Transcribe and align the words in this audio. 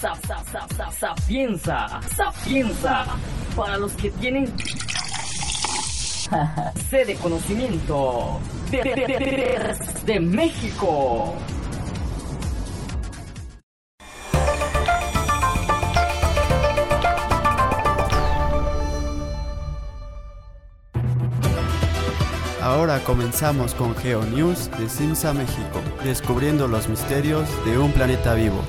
Sapienza, 0.00 2.00
sapienza, 2.16 3.04
para 3.54 3.76
los 3.76 3.92
que 3.92 4.10
tienen 4.12 4.46
sed 6.88 7.06
de 7.06 7.16
conocimiento 7.16 8.40
de, 8.70 10.20
México. 10.20 11.34
Ahora 22.62 23.00
comenzamos 23.00 23.74
con 23.74 23.94
GeoNews 23.96 24.70
de 24.78 24.88
Simsa 24.88 25.34
México, 25.34 25.82
descubriendo 26.02 26.66
los 26.68 26.88
misterios 26.88 27.46
de 27.66 27.76
un 27.76 27.92
planeta 27.92 28.32
vivo. 28.32 28.62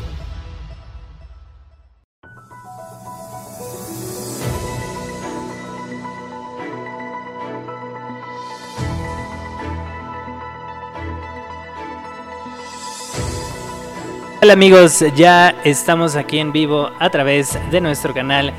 Amigos, 14.51 15.01
ya 15.15 15.55
estamos 15.63 16.17
aquí 16.17 16.37
en 16.37 16.51
vivo 16.51 16.91
a 16.99 17.09
través 17.09 17.57
de 17.71 17.79
nuestro 17.79 18.13
canal 18.13 18.51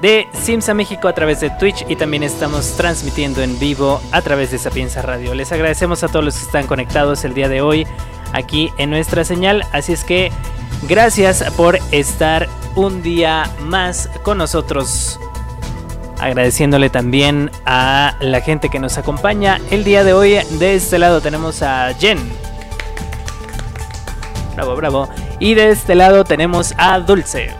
de 0.00 0.28
Simsa 0.32 0.74
México 0.74 1.08
a 1.08 1.12
través 1.12 1.40
de 1.40 1.50
Twitch 1.50 1.84
y 1.88 1.96
también 1.96 2.22
estamos 2.22 2.76
transmitiendo 2.76 3.42
en 3.42 3.58
vivo 3.58 4.00
a 4.12 4.22
través 4.22 4.52
de 4.52 4.58
Sapienza 4.58 5.02
Radio. 5.02 5.34
Les 5.34 5.50
agradecemos 5.50 6.04
a 6.04 6.08
todos 6.08 6.24
los 6.24 6.36
que 6.36 6.44
están 6.44 6.68
conectados 6.68 7.24
el 7.24 7.34
día 7.34 7.48
de 7.48 7.62
hoy 7.62 7.84
aquí 8.32 8.70
en 8.78 8.90
nuestra 8.90 9.24
señal, 9.24 9.64
así 9.72 9.92
es 9.92 10.04
que 10.04 10.30
gracias 10.88 11.42
por 11.56 11.80
estar 11.90 12.48
un 12.76 13.02
día 13.02 13.50
más 13.62 14.08
con 14.22 14.38
nosotros. 14.38 15.18
Agradeciéndole 16.20 16.90
también 16.90 17.50
a 17.66 18.14
la 18.20 18.40
gente 18.40 18.68
que 18.68 18.78
nos 18.78 18.98
acompaña 18.98 19.60
el 19.72 19.82
día 19.82 20.04
de 20.04 20.12
hoy. 20.12 20.38
De 20.60 20.76
este 20.76 20.96
lado 21.00 21.20
tenemos 21.20 21.60
a 21.62 21.92
Jen. 21.98 22.37
Bravo, 24.58 24.74
bravo. 24.74 25.08
Y 25.38 25.54
de 25.54 25.70
este 25.70 25.94
lado 25.94 26.24
tenemos 26.24 26.74
a 26.78 26.98
Dulce. 26.98 27.50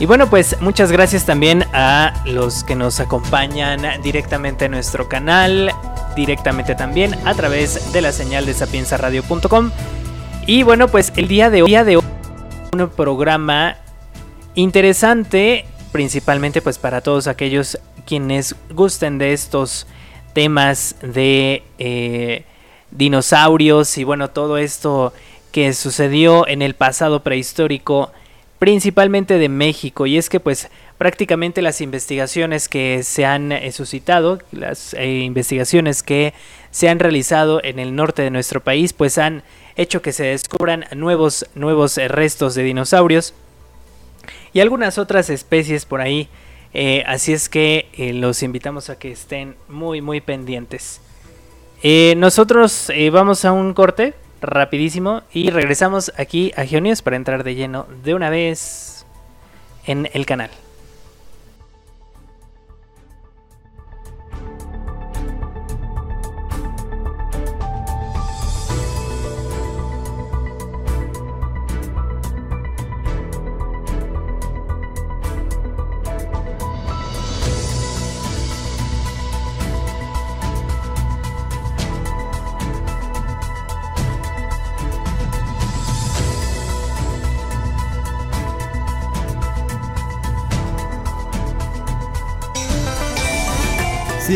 Y 0.00 0.06
bueno, 0.06 0.28
pues 0.28 0.60
muchas 0.60 0.90
gracias 0.90 1.24
también 1.24 1.64
a 1.72 2.12
los 2.24 2.64
que 2.64 2.74
nos 2.74 2.98
acompañan 2.98 4.02
directamente 4.02 4.64
en 4.64 4.72
nuestro 4.72 5.08
canal, 5.08 5.70
directamente 6.16 6.74
también 6.74 7.14
a 7.24 7.34
través 7.34 7.92
de 7.92 8.00
la 8.00 8.10
señal 8.10 8.46
de 8.46 8.54
sapiensaradio.com. 8.54 9.70
Y 10.44 10.64
bueno, 10.64 10.88
pues 10.88 11.12
el 11.14 11.28
día 11.28 11.50
de 11.50 11.62
hoy, 11.62 11.68
día 11.68 11.84
de 11.84 11.98
hoy 11.98 12.04
un 12.72 12.88
programa 12.88 13.76
interesante, 14.56 15.66
principalmente 15.92 16.62
pues 16.62 16.78
para 16.78 17.00
todos 17.00 17.28
aquellos 17.28 17.78
quienes 18.06 18.56
gusten 18.70 19.18
de 19.18 19.34
estos 19.34 19.86
temas 20.32 20.96
de 21.00 21.62
eh, 21.78 22.44
dinosaurios 22.94 23.98
y 23.98 24.04
bueno, 24.04 24.30
todo 24.30 24.56
esto 24.56 25.12
que 25.52 25.72
sucedió 25.72 26.48
en 26.48 26.62
el 26.62 26.74
pasado 26.74 27.22
prehistórico 27.22 28.10
principalmente 28.58 29.38
de 29.38 29.48
México. 29.48 30.06
Y 30.06 30.16
es 30.16 30.30
que 30.30 30.40
pues 30.40 30.70
prácticamente 30.96 31.60
las 31.60 31.80
investigaciones 31.80 32.68
que 32.68 33.02
se 33.02 33.26
han 33.26 33.52
eh, 33.52 33.70
suscitado, 33.72 34.38
las 34.52 34.94
eh, 34.94 35.20
investigaciones 35.20 36.02
que 36.02 36.32
se 36.70 36.88
han 36.88 36.98
realizado 36.98 37.62
en 37.62 37.78
el 37.78 37.94
norte 37.94 38.22
de 38.22 38.30
nuestro 38.30 38.62
país 38.62 38.92
pues 38.92 39.18
han 39.18 39.42
hecho 39.76 40.02
que 40.02 40.12
se 40.12 40.24
descubran 40.24 40.86
nuevos 40.94 41.46
nuevos 41.54 41.98
eh, 41.98 42.08
restos 42.08 42.54
de 42.54 42.62
dinosaurios 42.62 43.34
y 44.52 44.60
algunas 44.60 44.98
otras 44.98 45.30
especies 45.30 45.84
por 45.84 46.00
ahí. 46.00 46.28
Así 47.06 47.32
es 47.32 47.48
que 47.48 47.86
los 48.14 48.42
invitamos 48.42 48.90
a 48.90 48.98
que 48.98 49.12
estén 49.12 49.54
muy 49.68 50.00
muy 50.00 50.20
pendientes 50.20 51.00
nosotros 52.16 52.90
vamos 53.12 53.44
a 53.44 53.52
un 53.52 53.74
corte 53.74 54.14
rapidísimo 54.40 55.22
y 55.32 55.50
regresamos 55.50 56.12
aquí 56.16 56.52
a 56.56 56.64
Geonios 56.64 57.02
para 57.02 57.16
entrar 57.16 57.44
de 57.44 57.54
lleno 57.54 57.86
de 58.02 58.14
una 58.14 58.30
vez 58.30 59.04
en 59.86 60.08
el 60.14 60.24
canal. 60.24 60.50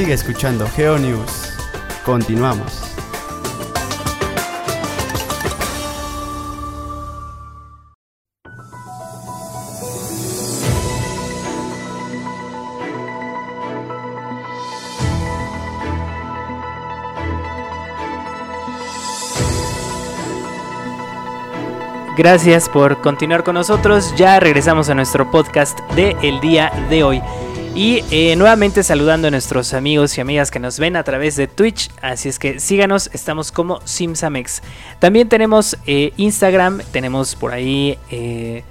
Sigue 0.08 0.14
escuchando 0.14 0.66
GeoNews. 0.74 1.52
Continuamos. 2.02 2.80
Gracias 22.16 22.70
por 22.70 22.98
continuar 23.02 23.44
con 23.44 23.56
nosotros. 23.56 24.14
Ya 24.16 24.40
regresamos 24.40 24.88
a 24.88 24.94
nuestro 24.94 25.30
podcast 25.30 25.78
de 25.90 26.16
el 26.22 26.40
día 26.40 26.72
de 26.88 27.04
hoy. 27.04 27.22
Y 27.78 28.02
eh, 28.10 28.34
nuevamente 28.34 28.82
saludando 28.82 29.28
a 29.28 29.30
nuestros 29.30 29.72
amigos 29.72 30.18
y 30.18 30.20
amigas 30.20 30.50
que 30.50 30.58
nos 30.58 30.80
ven 30.80 30.96
a 30.96 31.04
través 31.04 31.36
de 31.36 31.46
Twitch. 31.46 31.90
Así 32.02 32.28
es 32.28 32.40
que 32.40 32.58
síganos, 32.58 33.08
estamos 33.12 33.52
como 33.52 33.80
Simsamex. 33.84 34.62
También 34.98 35.28
tenemos 35.28 35.78
eh, 35.86 36.12
Instagram, 36.16 36.80
tenemos 36.90 37.36
por 37.36 37.52
ahí 37.52 37.96
eh, 38.10 38.64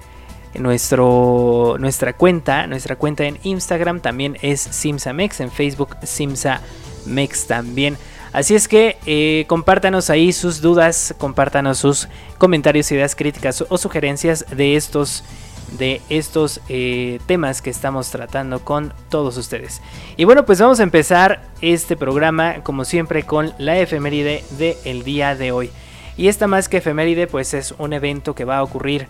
nuestro, 0.58 1.76
nuestra 1.80 2.12
cuenta. 2.12 2.66
Nuestra 2.66 2.96
cuenta 2.96 3.24
en 3.24 3.38
Instagram 3.44 4.00
también 4.00 4.36
es 4.42 4.60
Simsamex, 4.60 5.40
en 5.40 5.50
Facebook 5.50 5.96
Simsamex 6.02 7.46
también. 7.46 7.96
Así 8.34 8.54
es 8.54 8.68
que 8.68 9.46
compártanos 9.48 10.10
ahí 10.10 10.34
sus 10.34 10.60
dudas, 10.60 11.14
compártanos 11.16 11.78
sus 11.78 12.08
comentarios, 12.36 12.92
ideas 12.92 13.16
críticas 13.16 13.64
o 13.66 13.78
sugerencias 13.78 14.44
de 14.54 14.76
estos 14.76 15.24
de 15.72 16.00
estos 16.08 16.60
eh, 16.68 17.20
temas 17.26 17.62
que 17.62 17.70
estamos 17.70 18.10
tratando 18.10 18.60
con 18.60 18.92
todos 19.08 19.36
ustedes. 19.36 19.82
Y 20.16 20.24
bueno, 20.24 20.44
pues 20.44 20.60
vamos 20.60 20.80
a 20.80 20.82
empezar 20.82 21.42
este 21.60 21.96
programa 21.96 22.62
como 22.62 22.84
siempre 22.84 23.24
con 23.24 23.52
la 23.58 23.78
efeméride 23.78 24.44
del 24.58 25.04
día 25.04 25.34
de 25.34 25.52
hoy. 25.52 25.70
Y 26.16 26.28
esta 26.28 26.46
más 26.46 26.68
que 26.68 26.78
efeméride 26.78 27.26
pues 27.26 27.54
es 27.54 27.74
un 27.78 27.92
evento 27.92 28.34
que 28.34 28.44
va 28.44 28.58
a 28.58 28.62
ocurrir 28.62 29.06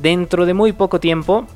dentro 0.00 0.46
de 0.46 0.54
muy 0.54 0.72
poco 0.72 1.00
tiempo. 1.00 1.46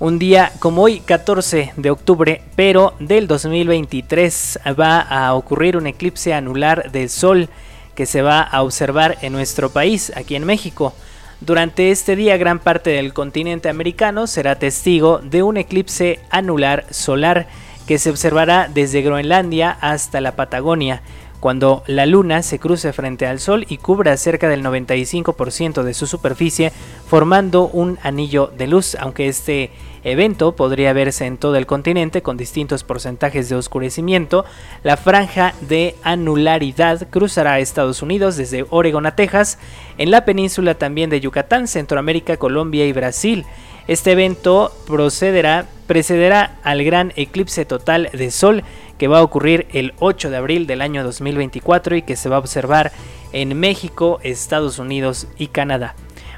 Un 0.00 0.20
día 0.20 0.52
como 0.60 0.82
hoy, 0.82 1.00
14 1.00 1.72
de 1.76 1.90
octubre, 1.90 2.42
pero 2.54 2.94
del 3.00 3.26
2023 3.26 4.60
va 4.78 5.00
a 5.00 5.34
ocurrir 5.34 5.76
un 5.76 5.88
eclipse 5.88 6.32
anular 6.32 6.92
del 6.92 7.08
Sol 7.08 7.48
que 7.96 8.06
se 8.06 8.22
va 8.22 8.42
a 8.42 8.62
observar 8.62 9.18
en 9.22 9.32
nuestro 9.32 9.70
país, 9.70 10.12
aquí 10.14 10.36
en 10.36 10.44
México. 10.44 10.94
Durante 11.40 11.92
este 11.92 12.16
día 12.16 12.36
gran 12.36 12.58
parte 12.58 12.90
del 12.90 13.14
continente 13.14 13.68
americano 13.68 14.26
será 14.26 14.56
testigo 14.56 15.18
de 15.18 15.44
un 15.44 15.56
eclipse 15.56 16.18
anular 16.30 16.84
solar 16.90 17.46
que 17.86 17.98
se 17.98 18.10
observará 18.10 18.68
desde 18.68 19.02
Groenlandia 19.02 19.70
hasta 19.80 20.20
la 20.20 20.34
Patagonia, 20.34 21.00
cuando 21.40 21.82
la 21.86 22.06
luna 22.06 22.42
se 22.42 22.58
cruce 22.58 22.92
frente 22.92 23.26
al 23.26 23.38
sol 23.40 23.64
y 23.68 23.78
cubra 23.78 24.16
cerca 24.16 24.48
del 24.48 24.64
95% 24.64 25.82
de 25.82 25.94
su 25.94 26.06
superficie, 26.06 26.72
formando 27.06 27.68
un 27.68 27.98
anillo 28.02 28.50
de 28.56 28.66
luz, 28.66 28.96
aunque 28.96 29.28
este 29.28 29.70
evento 30.04 30.56
podría 30.56 30.92
verse 30.92 31.26
en 31.26 31.36
todo 31.36 31.56
el 31.56 31.66
continente 31.66 32.22
con 32.22 32.36
distintos 32.36 32.84
porcentajes 32.84 33.48
de 33.48 33.56
oscurecimiento, 33.56 34.44
la 34.82 34.96
franja 34.96 35.54
de 35.68 35.94
anularidad 36.02 37.08
cruzará 37.10 37.54
a 37.54 37.58
Estados 37.60 38.02
Unidos 38.02 38.36
desde 38.36 38.66
Oregon 38.70 39.06
a 39.06 39.14
Texas, 39.14 39.58
en 39.96 40.10
la 40.10 40.24
península 40.24 40.74
también 40.74 41.10
de 41.10 41.20
Yucatán, 41.20 41.68
Centroamérica, 41.68 42.36
Colombia 42.36 42.86
y 42.86 42.92
Brasil. 42.92 43.44
Este 43.86 44.12
evento 44.12 44.72
procederá, 44.86 45.66
precederá 45.88 46.58
al 46.62 46.84
gran 46.84 47.12
eclipse 47.16 47.64
total 47.64 48.10
de 48.12 48.30
Sol 48.30 48.62
que 48.98 49.08
va 49.08 49.18
a 49.18 49.24
ocurrir 49.24 49.66
el 49.72 49.94
8 49.98 50.30
de 50.30 50.36
abril 50.36 50.68
del 50.68 50.82
año 50.82 51.02
2024 51.02 51.96
y 51.96 52.02
que 52.02 52.14
se 52.14 52.28
va 52.28 52.36
a 52.36 52.38
observar 52.38 52.92
en 53.32 53.58
México, 53.58 54.20
Estados 54.22 54.78
Unidos 54.78 55.26
y 55.36 55.48
Canadá. 55.48 55.96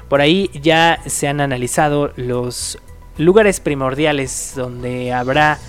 Por 0.09 0.21
ahí 0.21 0.49
ya 0.59 0.99
se 1.05 1.27
han 1.27 1.41
analizado 1.41 2.11
los 2.15 2.79
lugares 3.17 3.59
primordiales 3.59 4.53
donde 4.55 5.13
habrá 5.13 5.59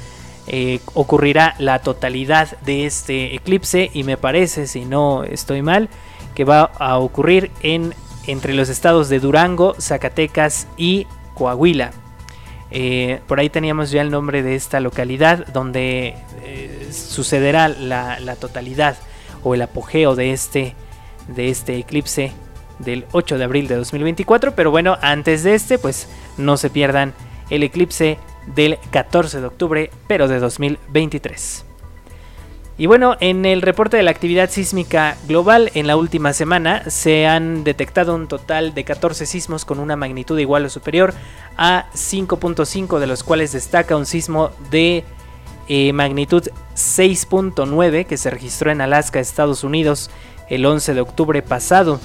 eh, 0.47 0.81
ocurrirá 0.95 1.55
la 1.59 1.81
totalidad 1.81 2.59
de 2.63 2.87
este 2.87 3.35
eclipse 3.35 3.91
y 3.93 4.05
me 4.05 4.17
parece, 4.17 4.67
si 4.67 4.85
no 4.85 5.25
estoy 5.25 5.61
mal, 5.63 5.89
que 6.35 6.45
va 6.45 6.63
a 6.79 6.99
ocurrir 6.99 7.51
en 7.63 7.95
entre 8.27 8.55
los 8.55 8.69
estados 8.69 9.09
de 9.09 9.21
Durango, 9.21 9.75
Zacatecas 9.81 10.69
y 10.77 11.07
Coahuila. 11.35 11.93
Eh, 12.75 13.21
por 13.29 13.39
ahí 13.39 13.51
teníamos 13.51 13.91
ya 13.91 14.01
el 14.01 14.11
nombre 14.11 14.43
de 14.43 14.55
esta 14.55 14.81
localidad 14.81 15.47
donde 15.49 16.15
eh, 16.43 16.89
sucederá 16.91 17.69
la, 17.69 18.37
totalidad 18.37 18.97
o 19.43 19.55
el 19.55 19.61
apogeo 19.61 20.15
de 20.15 20.33
este, 20.33 20.75
de 21.29 21.51
este 21.51 21.77
eclipse 21.77 22.33
del 22.79 23.05
8 23.13 23.37
de 23.37 23.45
abril 23.45 23.69
de 23.69 23.77
2024. 23.77 24.55
Pero 24.55 24.71
bueno, 24.71 24.97
antes 25.03 25.43
de 25.43 25.55
este, 25.55 25.79
pues 25.79 26.09
no 26.39 26.57
se 26.57 26.71
pierdan 26.71 27.13
el 27.51 27.63
eclipse 27.63 28.17
del 28.47 28.79
14 28.91 29.41
de 29.41 29.47
octubre, 29.47 29.91
pero 30.07 30.27
de 30.27 30.39
2023. 30.39 31.67
Y 32.83 32.87
bueno, 32.87 33.17
en 33.21 33.45
el 33.45 33.63
reporte 33.63 33.97
de 33.97 34.03
la 34.03 34.11
actividad 34.11 34.51
sísmica 34.51 35.17
global 35.29 35.71
en 35.75 35.87
la 35.87 35.95
última 35.95 36.33
semana 36.33 36.91
se 36.91 37.29
han 37.29 37.63
detectado 37.63 38.13
un 38.13 38.27
total 38.27 38.75
de 38.75 38.83
14 38.83 39.25
sismos 39.25 39.65
con 39.65 39.79
una 39.79 39.95
magnitud 39.95 40.37
igual 40.37 40.65
o 40.65 40.69
superior 40.69 41.15
a 41.57 41.87
5.5, 41.95 42.99
de 42.99 43.07
los 43.07 43.23
cuales 43.23 43.53
destaca 43.53 43.97
un 43.97 44.05
sismo 44.05 44.51
de 44.73 45.05
eh, 45.69 45.93
magnitud 45.93 46.49
6.9 46.75 48.05
que 48.05 48.17
se 48.17 48.31
registró 48.31 48.73
en 48.73 48.81
Alaska, 48.81 49.21
Estados 49.21 49.63
Unidos, 49.63 50.11
el 50.49 50.67
11 50.67 50.95
de 50.95 51.03
octubre 51.03 51.41
pasado. 51.41 52.01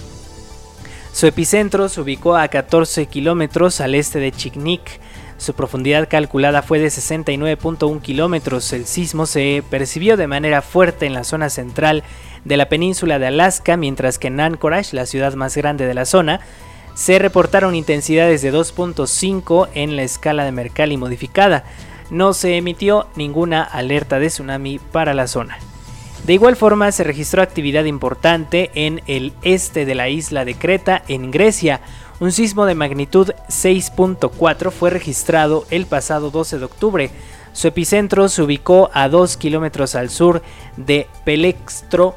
Su 1.12 1.26
epicentro 1.26 1.90
se 1.90 2.02
ubicó 2.02 2.36
a 2.36 2.50
14 2.50 3.08
kilómetros 3.08 3.82
al 3.82 3.96
este 3.96 4.20
de 4.20 4.32
Chignik, 4.32 5.00
su 5.38 5.54
profundidad 5.54 6.08
calculada 6.10 6.62
fue 6.62 6.80
de 6.80 6.88
69.1 6.88 8.02
kilómetros. 8.02 8.74
El 8.74 8.86
sismo 8.86 9.26
se 9.26 9.64
percibió 9.70 10.18
de 10.18 10.28
manera 10.28 10.62
fuerte 10.62 11.06
en 11.06 11.14
la 11.14 11.24
zona 11.24 11.50
central 11.50 12.04
de 12.44 12.58
la 12.58 12.70
península 12.70 13.20
de 13.20 13.28
Alaska, 13.28 13.78
mientras 13.78 14.18
que 14.18 14.28
en 14.28 14.40
Anchorage, 14.40 14.96
la 14.96 15.06
ciudad 15.06 15.34
más 15.36 15.56
grande 15.56 15.86
de 15.86 15.94
la 15.94 16.06
zona, 16.06 16.40
se 16.96 17.20
reportaron 17.20 17.76
intensidades 17.76 18.42
de 18.42 18.52
2.5 18.52 19.70
en 19.76 19.96
la 19.96 20.02
escala 20.02 20.44
de 20.46 20.52
Mercalli 20.52 20.98
modificada. 20.98 21.64
No 22.10 22.34
se 22.34 22.58
emitió 22.58 23.08
ninguna 23.16 23.62
alerta 23.62 24.18
de 24.18 24.28
tsunami 24.28 24.80
para 24.80 25.14
la 25.14 25.28
zona. 25.28 25.60
De 26.26 26.34
igual 26.34 26.56
forma 26.56 26.92
se 26.92 27.04
registró 27.04 27.44
actividad 27.44 27.86
importante 27.86 28.72
en 28.74 29.02
el 29.06 29.34
este 29.44 29.86
de 29.86 29.94
la 29.94 30.10
isla 30.10 30.44
de 30.44 30.56
Creta, 30.56 31.04
en 31.08 31.30
Grecia, 31.30 31.82
un 32.20 32.32
sismo 32.32 32.66
de 32.66 32.76
magnitud 32.76 33.32
6.4 33.50 34.72
fue 34.72 34.90
registrado 34.90 35.66
el 35.70 35.86
pasado 35.86 36.32
12 36.32 36.60
de 36.60 36.66
octubre. 36.66 37.12
Su 37.54 37.68
epicentro 37.68 38.28
se 38.30 38.42
ubicó 38.42 38.90
a 38.94 39.08
2 39.10 39.38
kilómetros 39.38 39.96
al 39.96 40.10
sur 40.10 40.42
de 40.78 41.08
Pelextro. 41.26 42.16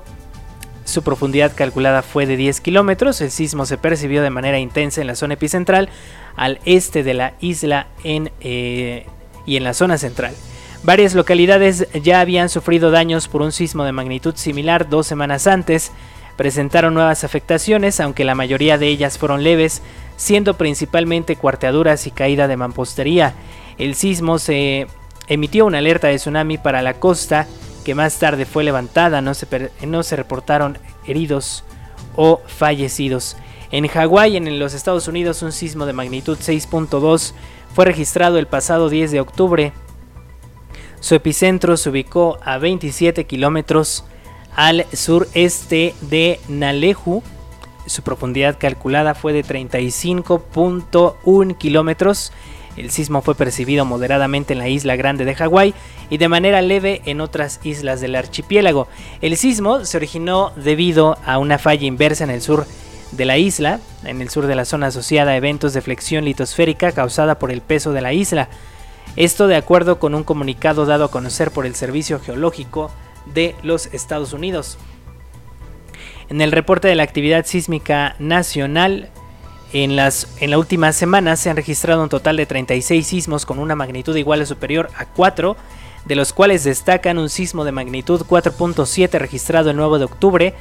Su 0.85 1.03
profundidad 1.03 1.53
calculada 1.55 2.03
fue 2.03 2.27
de 2.27 2.37
10 2.37 2.61
kilómetros. 2.61 3.21
El 3.21 3.31
sismo 3.31 3.67
se 3.67 3.79
percibió 3.79 4.23
de 4.23 4.31
manera 4.31 4.59
intensa 4.59 5.01
en 5.01 5.07
la 5.07 5.15
zona 5.15 5.35
epicentral, 5.35 5.89
al 6.35 6.61
este 6.65 7.03
de 7.03 7.15
la 7.15 7.35
isla 7.41 7.87
en, 8.03 8.33
eh, 8.41 9.07
y 9.45 9.57
en 9.57 9.65
la 9.65 9.75
zona 9.75 9.99
central. 9.99 10.35
Varias 10.83 11.15
localidades 11.15 11.89
ya 12.03 12.21
habían 12.21 12.49
sufrido 12.49 12.91
daños 12.91 13.29
por 13.29 13.43
un 13.43 13.53
sismo 13.53 13.85
de 13.85 13.93
magnitud 13.93 14.35
similar 14.37 14.89
dos 14.89 15.07
semanas 15.07 15.47
antes 15.47 15.93
presentaron 16.41 16.95
nuevas 16.95 17.23
afectaciones, 17.23 18.01
aunque 18.01 18.25
la 18.25 18.35
mayoría 18.35 18.79
de 18.79 18.89
ellas 18.89 19.19
fueron 19.19 19.45
leves, 19.45 19.83
siendo 20.17 20.55
principalmente 20.57 21.37
cuarteaduras 21.37 22.07
y 22.07 22.13
caída 22.13 22.49
de 22.49 22.57
mampostería. 22.57 23.35
El 23.77 23.95
sismo 23.95 24.39
se 24.39 24.87
emitió 25.29 25.67
una 25.67 25.77
alerta 25.77 26.07
de 26.09 26.17
tsunami 26.17 26.57
para 26.57 26.81
la 26.81 26.95
costa, 26.95 27.47
que 27.85 27.95
más 27.95 28.19
tarde 28.19 28.47
fue 28.47 28.65
levantada, 28.65 29.21
no 29.21 29.35
se, 29.35 29.71
no 29.87 30.03
se 30.03 30.17
reportaron 30.17 30.79
heridos 31.07 31.63
o 32.17 32.41
fallecidos. 32.47 33.37
En 33.71 33.87
Hawái, 33.87 34.39
en 34.39 34.59
los 34.59 34.73
Estados 34.73 35.09
Unidos, 35.09 35.43
un 35.43 35.53
sismo 35.53 35.85
de 35.85 35.93
magnitud 35.93 36.39
6.2 36.39 37.35
fue 37.75 37.85
registrado 37.85 38.39
el 38.39 38.47
pasado 38.47 38.89
10 38.89 39.11
de 39.11 39.21
octubre. 39.21 39.73
Su 41.01 41.15
epicentro 41.15 41.77
se 41.77 41.91
ubicó 41.91 42.39
a 42.43 42.57
27 42.57 43.27
kilómetros 43.27 44.05
al 44.55 44.87
sureste 44.93 45.95
de 46.01 46.41
Nalehu. 46.49 47.23
Su 47.87 48.03
profundidad 48.03 48.59
calculada 48.59 49.15
fue 49.15 49.33
de 49.33 49.43
35.1 49.45 51.57
kilómetros. 51.57 52.33
El 52.77 52.91
sismo 52.91 53.21
fue 53.21 53.35
percibido 53.35 53.85
moderadamente 53.85 54.53
en 54.53 54.61
la 54.61 54.69
isla 54.69 54.95
grande 54.97 55.25
de 55.25 55.35
Hawái 55.35 55.75
y 56.09 56.19
de 56.19 56.29
manera 56.29 56.63
leve 56.63 57.03
en 57.05 57.21
otras 57.21 57.59
islas 57.65 58.01
del 58.01 58.15
archipiélago. 58.15 58.87
El 59.21 59.37
sismo 59.37 59.85
se 59.85 59.97
originó 59.97 60.53
debido 60.57 61.19
a 61.25 61.39
una 61.39 61.59
falla 61.59 61.87
inversa 61.87 62.25
en 62.25 62.31
el 62.31 62.43
sur 62.43 62.67
de 63.13 63.25
la 63.25 63.39
isla, 63.39 63.81
en 64.05 64.23
el 64.23 64.31
sur 64.31 64.47
de 64.47 64.55
la 64.55 64.65
zona 64.65 64.89
asociada 64.89 65.33
a 65.33 65.37
eventos 65.37 65.73
de 65.73 65.81
flexión 65.81 66.25
litosférica 66.25 66.93
causada 66.93 67.39
por 67.39 67.51
el 67.51 67.61
peso 67.61 67.93
de 67.93 68.03
la 68.03 68.13
isla. 68.13 68.49
Esto 69.17 69.49
de 69.49 69.57
acuerdo 69.57 69.99
con 69.99 70.15
un 70.15 70.23
comunicado 70.23 70.87
dado 70.87 71.07
a 71.07 71.11
conocer 71.11 71.51
por 71.51 71.67
el 71.67 71.75
Servicio 71.75 72.21
Geológico 72.21 72.93
de 73.27 73.55
los 73.63 73.87
Estados 73.87 74.33
Unidos. 74.33 74.79
En 76.29 76.41
el 76.41 76.53
reporte 76.53 76.89
de 76.89 76.95
la 76.95 77.03
actividad 77.03 77.45
sísmica 77.45 78.15
nacional, 78.19 79.11
en, 79.73 79.97
las, 79.97 80.37
en 80.41 80.51
la 80.51 80.59
última 80.59 80.93
semana 80.93 81.37
se 81.37 81.51
han 81.51 81.57
registrado 81.57 82.03
un 82.03 82.09
total 82.09 82.37
de 82.37 82.47
36 82.47 83.07
sismos 83.07 83.47
con 83.47 83.59
una 83.59 83.77
magnitud 83.77 84.17
igual 84.17 84.41
o 84.43 84.47
superior 84.47 84.91
a 84.97 85.07
4, 85.07 85.57
de 86.05 86.17
los 86.17 86.33
cuales 86.33 86.65
destacan 86.65 87.19
un 87.19 87.29
sismo 87.29 87.65
de 87.65 87.73
magnitud 87.73 88.23
4.7 88.23 89.19
registrado 89.19 89.71
el 89.71 89.77
9 89.77 89.99
de 89.99 90.05
octubre 90.05 90.55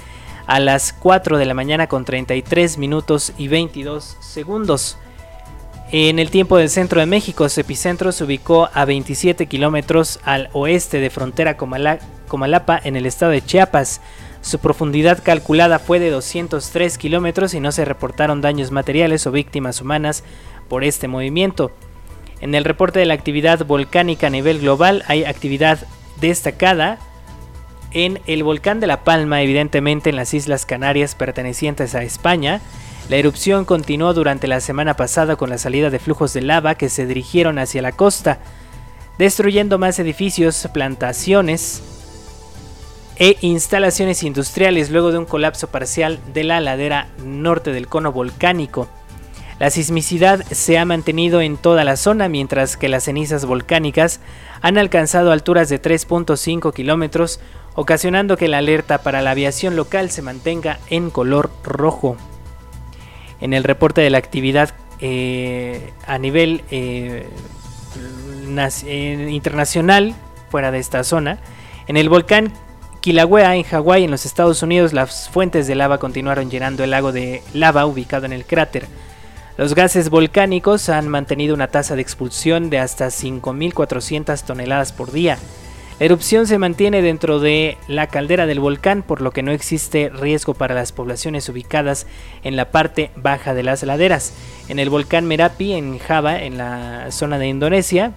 a 0.47 0.59
las 0.59 0.93
4 0.93 1.37
de 1.37 1.45
la 1.45 1.53
mañana 1.53 1.87
con 1.87 2.05
33 2.05 2.77
minutos 2.77 3.33
y 3.37 3.47
22 3.47 4.17
segundos. 4.19 4.97
En 5.91 6.19
el 6.19 6.29
tiempo 6.29 6.57
del 6.57 6.69
centro 6.69 6.99
de 6.99 7.07
México, 7.07 7.49
su 7.49 7.61
epicentro 7.61 8.11
se 8.11 8.23
ubicó 8.23 8.69
a 8.73 8.85
27 8.85 9.47
kilómetros 9.47 10.19
al 10.23 10.49
oeste 10.53 10.99
de 10.99 11.09
frontera 11.09 11.57
Comalapa 12.29 12.79
en 12.81 12.95
el 12.95 13.05
estado 13.05 13.33
de 13.33 13.43
Chiapas. 13.43 13.99
Su 14.39 14.59
profundidad 14.59 15.21
calculada 15.21 15.79
fue 15.79 15.99
de 15.99 16.09
203 16.09 16.97
kilómetros 16.97 17.53
y 17.53 17.59
no 17.59 17.73
se 17.73 17.83
reportaron 17.83 18.39
daños 18.39 18.71
materiales 18.71 19.27
o 19.27 19.31
víctimas 19.33 19.81
humanas 19.81 20.23
por 20.69 20.85
este 20.85 21.09
movimiento. 21.09 21.73
En 22.39 22.55
el 22.55 22.63
reporte 22.63 22.99
de 22.99 23.05
la 23.05 23.15
actividad 23.15 23.65
volcánica 23.65 24.27
a 24.27 24.29
nivel 24.29 24.59
global 24.59 25.03
hay 25.07 25.25
actividad 25.25 25.79
destacada 26.21 26.99
en 27.91 28.21
el 28.27 28.43
volcán 28.43 28.79
de 28.79 28.87
La 28.87 29.03
Palma, 29.03 29.41
evidentemente 29.41 30.11
en 30.11 30.15
las 30.15 30.33
Islas 30.33 30.65
Canarias 30.65 31.15
pertenecientes 31.15 31.95
a 31.95 32.03
España, 32.03 32.61
la 33.09 33.15
erupción 33.15 33.65
continuó 33.65 34.13
durante 34.13 34.47
la 34.47 34.61
semana 34.61 34.95
pasada 34.95 35.35
con 35.35 35.49
la 35.49 35.57
salida 35.57 35.89
de 35.89 35.97
flujos 35.97 36.31
de 36.33 36.43
lava 36.43 36.75
que 36.75 36.89
se 36.89 37.07
dirigieron 37.07 37.57
hacia 37.57 37.81
la 37.81 37.91
costa, 37.91 38.37
destruyendo 39.17 39.79
más 39.79 39.97
edificios, 39.97 40.69
plantaciones 40.71 41.81
e 43.19 43.37
instalaciones 43.41 44.23
industriales 44.23 44.89
luego 44.89 45.11
de 45.11 45.19
un 45.19 45.25
colapso 45.25 45.67
parcial 45.67 46.19
de 46.33 46.43
la 46.45 46.61
ladera 46.61 47.09
norte 47.23 47.71
del 47.71 47.87
cono 47.87 48.11
volcánico. 48.11 48.87
La 49.59 49.69
sismicidad 49.69 50.43
se 50.45 50.77
ha 50.77 50.85
mantenido 50.85 51.41
en 51.41 51.57
toda 51.57 51.83
la 51.83 51.97
zona 51.97 52.29
mientras 52.29 52.77
que 52.77 52.87
las 52.87 53.03
cenizas 53.03 53.45
volcánicas 53.45 54.21
han 54.61 54.77
alcanzado 54.77 55.33
alturas 55.33 55.67
de 55.67 55.81
3.5 55.81 56.73
kilómetros, 56.73 57.41
ocasionando 57.75 58.37
que 58.37 58.47
la 58.47 58.59
alerta 58.59 58.99
para 59.03 59.21
la 59.21 59.31
aviación 59.31 59.75
local 59.75 60.11
se 60.11 60.21
mantenga 60.21 60.79
en 60.89 61.09
color 61.09 61.51
rojo 61.63 62.15
en 63.41 63.53
el 63.53 63.63
reporte 63.63 64.01
de 64.01 64.09
la 64.09 64.17
actividad 64.17 64.73
eh, 65.01 65.91
a 66.05 66.17
nivel 66.17 66.63
eh, 66.71 67.27
eh, 68.85 69.27
internacional 69.29 70.15
fuera 70.49 70.71
de 70.71 70.79
esta 70.79 71.03
zona. 71.03 71.39
En 71.87 71.97
el 71.97 72.09
volcán 72.09 72.51
Kilauea 73.01 73.55
en 73.55 73.63
Hawái, 73.63 74.03
en 74.03 74.11
los 74.11 74.25
Estados 74.25 74.61
Unidos, 74.61 74.91
las 74.91 75.29
fuentes 75.29 75.67
de 75.67 75.75
lava 75.75 75.99
continuaron 75.99 76.49
llenando 76.49 76.83
el 76.83 76.91
lago 76.91 77.13
de 77.13 77.41
lava 77.53 77.85
ubicado 77.85 78.25
en 78.25 78.33
el 78.33 78.45
cráter. 78.45 78.87
Los 79.57 79.73
gases 79.73 80.09
volcánicos 80.09 80.89
han 80.89 81.07
mantenido 81.07 81.53
una 81.53 81.67
tasa 81.67 81.95
de 81.95 82.01
expulsión 82.01 82.69
de 82.69 82.79
hasta 82.79 83.07
5.400 83.07 84.43
toneladas 84.43 84.91
por 84.91 85.11
día. 85.11 85.37
La 85.99 86.05
erupción 86.05 86.47
se 86.47 86.57
mantiene 86.57 87.01
dentro 87.01 87.39
de 87.39 87.77
la 87.87 88.07
caldera 88.07 88.45
del 88.45 88.59
volcán, 88.59 89.01
por 89.01 89.21
lo 89.21 89.31
que 89.31 89.43
no 89.43 89.51
existe 89.51 90.09
riesgo 90.09 90.53
para 90.53 90.75
las 90.75 90.91
poblaciones 90.91 91.47
ubicadas 91.49 92.05
en 92.43 92.55
la 92.55 92.71
parte 92.71 93.11
baja 93.15 93.53
de 93.53 93.63
las 93.63 93.83
laderas. 93.83 94.33
En 94.69 94.79
el 94.79 94.89
volcán 94.89 95.25
Merapi, 95.25 95.73
en 95.73 95.99
Java, 95.99 96.41
en 96.41 96.57
la 96.57 97.11
zona 97.11 97.37
de 97.37 97.47
Indonesia, 97.47 98.13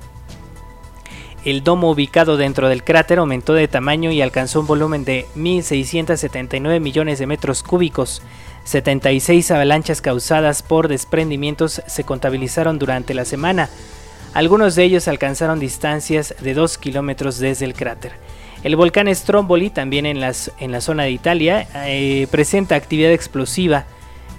el 1.45 1.65
domo 1.65 1.91
ubicado 1.91 2.37
dentro 2.37 2.69
del 2.69 2.85
cráter 2.85 3.19
aumentó 3.19 3.55
de 3.55 3.69
tamaño 3.69 4.11
y 4.13 4.23
alcanzó 4.23 4.61
un 4.61 4.67
volumen 4.67 5.05
de 5.05 5.27
1.679 5.37 6.81
millones 6.81 7.19
de 7.19 7.27
metros 7.27 7.63
cúbicos. 7.63 8.23
76 8.65 9.51
avalanchas 9.51 10.01
causadas 10.01 10.63
por 10.63 10.87
desprendimientos 10.87 11.83
se 11.87 12.05
contabilizaron 12.05 12.79
durante 12.79 13.13
la 13.15 13.25
semana. 13.25 13.69
Algunos 14.35 14.77
de 14.77 14.85
ellos 14.85 15.09
alcanzaron 15.09 15.59
distancias 15.59 16.35
de 16.41 16.55
2 16.55 16.79
kilómetros 16.79 17.39
desde 17.39 17.65
el 17.65 17.75
cráter. 17.75 18.13
El 18.63 18.77
volcán 18.77 19.13
Stromboli, 19.13 19.71
también 19.71 20.07
en, 20.07 20.21
la 20.21 20.81
zona 20.81 21.03
de 21.03 21.11
Italia, 21.11 21.67
eh, 21.87 22.29
presenta 22.31 22.77
actividad 22.77 23.11
explosiva 23.11 23.87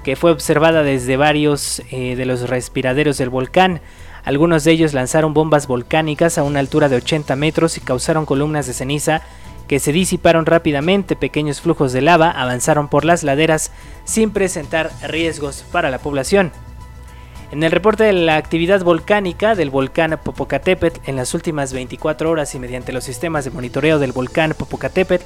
que 0.03 0.15
fue 0.15 0.31
observada 0.31 0.83
desde 0.83 1.17
varios 1.17 1.81
eh, 1.91 2.15
de 2.15 2.25
los 2.25 2.49
respiraderos 2.49 3.17
del 3.17 3.29
volcán. 3.29 3.81
Algunos 4.23 4.63
de 4.63 4.71
ellos 4.71 4.93
lanzaron 4.93 5.33
bombas 5.33 5.67
volcánicas 5.67 6.37
a 6.37 6.43
una 6.43 6.59
altura 6.59 6.87
de 6.87 6.95
80 6.95 7.35
metros 7.35 7.77
y 7.77 7.81
causaron 7.81 8.25
columnas 8.25 8.67
de 8.67 8.73
ceniza 8.73 9.21
que 9.67 9.79
se 9.79 9.91
disiparon 9.91 10.45
rápidamente. 10.45 11.15
Pequeños 11.15 11.61
flujos 11.61 11.91
de 11.91 12.01
lava 12.01 12.31
avanzaron 12.31 12.87
por 12.87 13.05
las 13.05 13.23
laderas 13.23 13.71
sin 14.05 14.31
presentar 14.31 14.91
riesgos 15.03 15.65
para 15.71 15.89
la 15.89 15.99
población. 15.99 16.51
En 17.51 17.61
el 17.63 17.71
reporte 17.71 18.03
de 18.05 18.13
la 18.13 18.37
actividad 18.37 18.81
volcánica 18.81 19.55
del 19.55 19.69
volcán 19.69 20.19
Popocatépetl 20.23 21.01
en 21.05 21.15
las 21.17 21.33
últimas 21.33 21.71
24 21.71 22.29
horas 22.29 22.55
y 22.55 22.59
mediante 22.59 22.93
los 22.93 23.03
sistemas 23.03 23.45
de 23.45 23.51
monitoreo 23.51 23.99
del 23.99 24.11
volcán 24.11 24.55
Popocatépetl, 24.57 25.23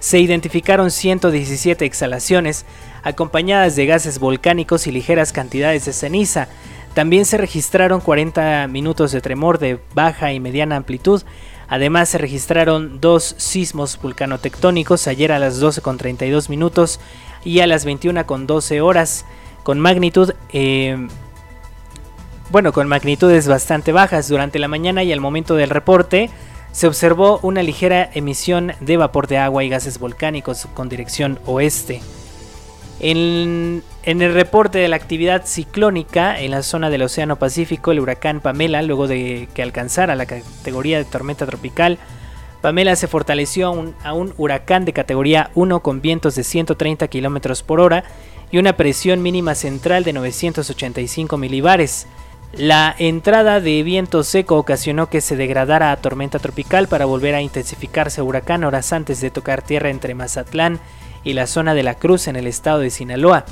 se 0.00 0.18
identificaron 0.18 0.90
117 0.90 1.84
exhalaciones 1.84 2.64
acompañadas 3.02 3.76
de 3.76 3.86
gases 3.86 4.18
volcánicos 4.18 4.86
y 4.86 4.92
ligeras 4.92 5.32
cantidades 5.32 5.84
de 5.84 5.92
ceniza. 5.92 6.48
También 6.94 7.24
se 7.24 7.38
registraron 7.38 8.00
40 8.00 8.68
minutos 8.68 9.12
de 9.12 9.20
tremor 9.20 9.58
de 9.58 9.78
baja 9.94 10.32
y 10.32 10.40
mediana 10.40 10.76
amplitud. 10.76 11.22
Además 11.68 12.10
se 12.10 12.18
registraron 12.18 13.00
dos 13.00 13.34
sismos 13.38 13.98
vulcanotectónicos 14.00 15.06
ayer 15.06 15.32
a 15.32 15.38
las 15.38 15.62
12.32 15.62 16.50
minutos 16.50 17.00
y 17.44 17.60
a 17.60 17.66
las 17.66 17.86
21.12 17.86 18.82
horas 18.82 19.24
con 19.62 19.80
magnitud 19.80 20.32
eh, 20.52 21.08
bueno 22.50 22.72
con 22.72 22.88
magnitudes 22.88 23.48
bastante 23.48 23.92
bajas 23.92 24.28
durante 24.28 24.58
la 24.58 24.68
mañana 24.68 25.02
y 25.02 25.12
al 25.12 25.20
momento 25.20 25.54
del 25.54 25.70
reporte 25.70 26.30
se 26.72 26.86
observó 26.86 27.38
una 27.42 27.62
ligera 27.62 28.10
emisión 28.12 28.72
de 28.80 28.96
vapor 28.96 29.26
de 29.26 29.38
agua 29.38 29.64
y 29.64 29.68
gases 29.68 29.98
volcánicos 29.98 30.66
con 30.74 30.88
dirección 30.88 31.38
oeste. 31.46 32.00
En, 33.02 33.82
el 34.04 34.32
reporte 34.32 34.78
de 34.78 34.86
la 34.86 34.94
actividad 34.94 35.44
ciclónica 35.44 36.40
en 36.40 36.52
la 36.52 36.62
zona 36.62 36.88
del 36.88 37.02
Océano 37.02 37.36
Pacífico, 37.36 37.90
el 37.90 37.98
huracán 37.98 38.40
Pamela, 38.40 38.80
luego 38.82 39.08
de 39.08 39.48
que 39.54 39.62
alcanzara 39.62 40.14
la 40.14 40.26
categoría 40.26 40.98
de 40.98 41.04
tormenta 41.04 41.44
tropical, 41.44 41.98
Pamela 42.60 42.94
se 42.94 43.08
fortaleció 43.08 43.74
a 44.04 44.12
un, 44.12 44.34
huracán 44.38 44.84
de 44.84 44.92
categoría 44.92 45.50
1 45.56 45.80
con 45.80 46.00
vientos 46.00 46.36
de 46.36 46.44
130 46.44 47.08
km 47.08 47.62
por 47.64 47.80
hora 47.80 48.04
y 48.52 48.58
una 48.58 48.76
presión 48.76 49.20
mínima 49.20 49.56
central 49.56 50.04
de 50.04 50.12
985 50.12 51.36
milibares. 51.38 52.06
La 52.52 52.94
entrada 52.96 53.60
de 53.60 53.82
viento 53.82 54.22
seco 54.22 54.58
ocasionó 54.58 55.08
que 55.08 55.20
se 55.20 55.34
degradara 55.34 55.90
a 55.90 55.96
tormenta 55.96 56.38
tropical 56.38 56.86
para 56.86 57.06
volver 57.06 57.34
a 57.34 57.42
intensificarse 57.42 58.20
a 58.20 58.24
huracán 58.24 58.62
horas 58.62 58.92
antes 58.92 59.20
de 59.20 59.30
tocar 59.30 59.62
tierra 59.62 59.90
entre 59.90 60.14
Mazatlán 60.14 60.78
y 61.24 61.32
la 61.32 61.46
zona 61.46 61.74
de 61.74 61.82
la 61.82 61.94
Cruz 61.94 62.28
en 62.28 62.36
el 62.36 62.46
estado 62.46 62.80
de 62.80 62.90
Sinaloa. 62.90 63.44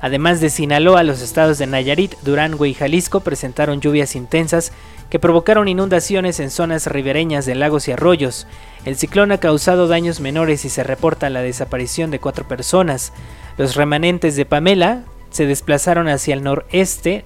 Además 0.00 0.40
de 0.40 0.48
Sinaloa, 0.48 1.02
los 1.02 1.20
estados 1.20 1.58
de 1.58 1.66
Nayarit, 1.66 2.14
Durango 2.22 2.64
y 2.64 2.72
Jalisco 2.72 3.20
presentaron 3.20 3.80
lluvias 3.80 4.16
intensas 4.16 4.72
que 5.10 5.18
provocaron 5.18 5.68
inundaciones 5.68 6.40
en 6.40 6.50
zonas 6.50 6.86
ribereñas 6.86 7.44
de 7.44 7.54
lagos 7.54 7.86
y 7.88 7.92
arroyos. 7.92 8.46
El 8.86 8.96
ciclón 8.96 9.32
ha 9.32 9.38
causado 9.38 9.88
daños 9.88 10.20
menores 10.20 10.64
y 10.64 10.70
se 10.70 10.84
reporta 10.84 11.28
la 11.28 11.42
desaparición 11.42 12.10
de 12.10 12.18
cuatro 12.18 12.48
personas. 12.48 13.12
Los 13.58 13.74
remanentes 13.74 14.36
de 14.36 14.46
Pamela 14.46 15.02
se 15.30 15.46
desplazaron 15.46 16.08
hacia 16.08 16.34
el 16.34 16.42
noreste, 16.42 17.24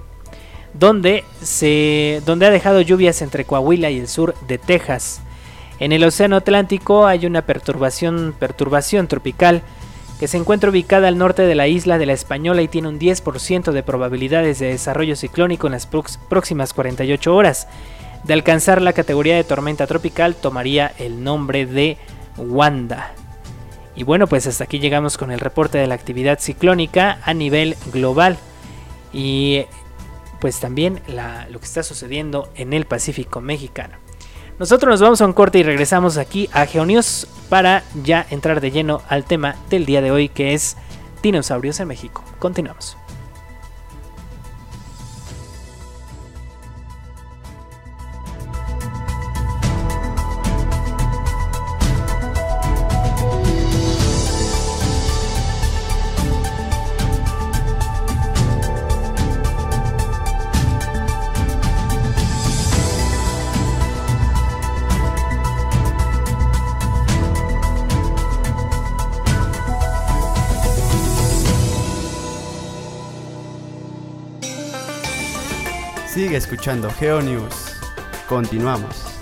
donde, 0.72 1.22
se, 1.42 2.22
donde 2.26 2.46
ha 2.46 2.50
dejado 2.50 2.80
lluvias 2.80 3.22
entre 3.22 3.44
Coahuila 3.44 3.90
y 3.90 4.00
el 4.00 4.08
sur 4.08 4.34
de 4.48 4.58
Texas. 4.58 5.20
En 5.80 5.92
el 5.92 6.04
Océano 6.04 6.36
Atlántico 6.36 7.06
hay 7.06 7.26
una 7.26 7.42
perturbación, 7.42 8.34
tropical 9.08 9.62
que 10.20 10.28
se 10.28 10.36
encuentra 10.36 10.70
ubicada 10.70 11.08
al 11.08 11.18
norte 11.18 11.42
de 11.42 11.56
la 11.56 11.66
isla 11.66 11.98
de 11.98 12.06
la 12.06 12.12
Española 12.12 12.62
y 12.62 12.68
tiene 12.68 12.88
un 12.88 13.00
10% 13.00 13.72
de 13.72 13.82
probabilidades 13.82 14.60
de 14.60 14.68
desarrollo 14.68 15.16
ciclónico 15.16 15.66
en 15.66 15.72
las 15.72 15.86
próximas 15.86 16.72
48 16.72 17.34
horas. 17.34 17.66
De 18.22 18.32
alcanzar 18.32 18.80
la 18.80 18.92
categoría 18.92 19.34
de 19.34 19.44
tormenta 19.44 19.86
tropical 19.86 20.36
tomaría 20.36 20.92
el 20.98 21.24
nombre 21.24 21.66
de 21.66 21.98
Wanda. 22.36 23.12
Y 23.96 24.04
bueno, 24.04 24.28
pues 24.28 24.46
hasta 24.46 24.64
aquí 24.64 24.78
llegamos 24.78 25.18
con 25.18 25.30
el 25.30 25.40
reporte 25.40 25.78
de 25.78 25.88
la 25.88 25.94
actividad 25.94 26.38
ciclónica 26.38 27.18
a 27.24 27.34
nivel 27.34 27.76
global. 27.92 28.38
Y 29.12 29.64
pues 30.40 30.60
también 30.60 31.00
lo 31.50 31.58
que 31.58 31.66
está 31.66 31.82
sucediendo 31.82 32.48
en 32.54 32.72
el 32.72 32.86
Pacífico 32.86 33.40
mexicano. 33.40 34.03
Nosotros 34.58 34.88
nos 34.88 35.00
vamos 35.00 35.20
a 35.20 35.26
un 35.26 35.32
corte 35.32 35.58
y 35.58 35.62
regresamos 35.64 36.16
aquí 36.16 36.48
a 36.52 36.66
Geonews 36.66 37.26
para 37.48 37.82
ya 38.04 38.24
entrar 38.30 38.60
de 38.60 38.70
lleno 38.70 39.02
al 39.08 39.24
tema 39.24 39.56
del 39.68 39.84
día 39.84 40.00
de 40.00 40.12
hoy 40.12 40.28
que 40.28 40.54
es 40.54 40.76
dinosaurios 41.22 41.80
en 41.80 41.88
México. 41.88 42.22
Continuamos. 42.38 42.96
Escuchando 76.36 76.90
GeoNews. 76.90 77.76
Continuamos. 78.28 79.13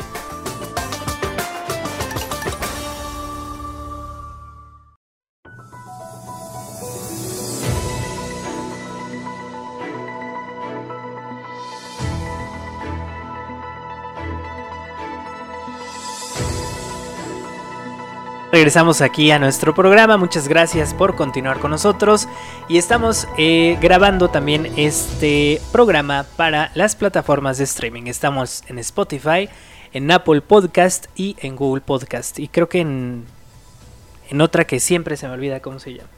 Regresamos 18.53 19.01
aquí 19.01 19.31
a 19.31 19.39
nuestro 19.39 19.75
programa, 19.75 20.19
muchas 20.19 20.47
gracias 20.47 20.93
por 20.93 21.17
continuar 21.17 21.59
con 21.59 21.71
nosotros 21.71 22.29
y 22.69 22.77
estamos 22.77 23.27
eh, 23.39 23.79
grabando 23.81 24.29
también 24.29 24.71
este 24.77 25.59
programa 25.73 26.27
para 26.37 26.71
las 26.75 26.95
plataformas 26.95 27.57
de 27.57 27.65
streaming. 27.65 28.09
Estamos 28.09 28.63
en 28.69 28.79
Spotify, 28.81 29.49
en 29.95 30.11
Apple 30.11 30.43
Podcast 30.43 31.07
y 31.17 31.35
en 31.41 31.57
Google 31.57 31.81
Podcast 31.81 32.39
y 32.39 32.49
creo 32.49 32.69
que 32.69 32.81
en, 32.81 33.25
en 34.29 34.41
otra 34.43 34.67
que 34.67 34.81
siempre 34.81 35.17
se 35.17 35.27
me 35.27 35.33
olvida 35.33 35.61
cómo 35.61 35.79
se 35.79 35.95
llama. 35.95 36.11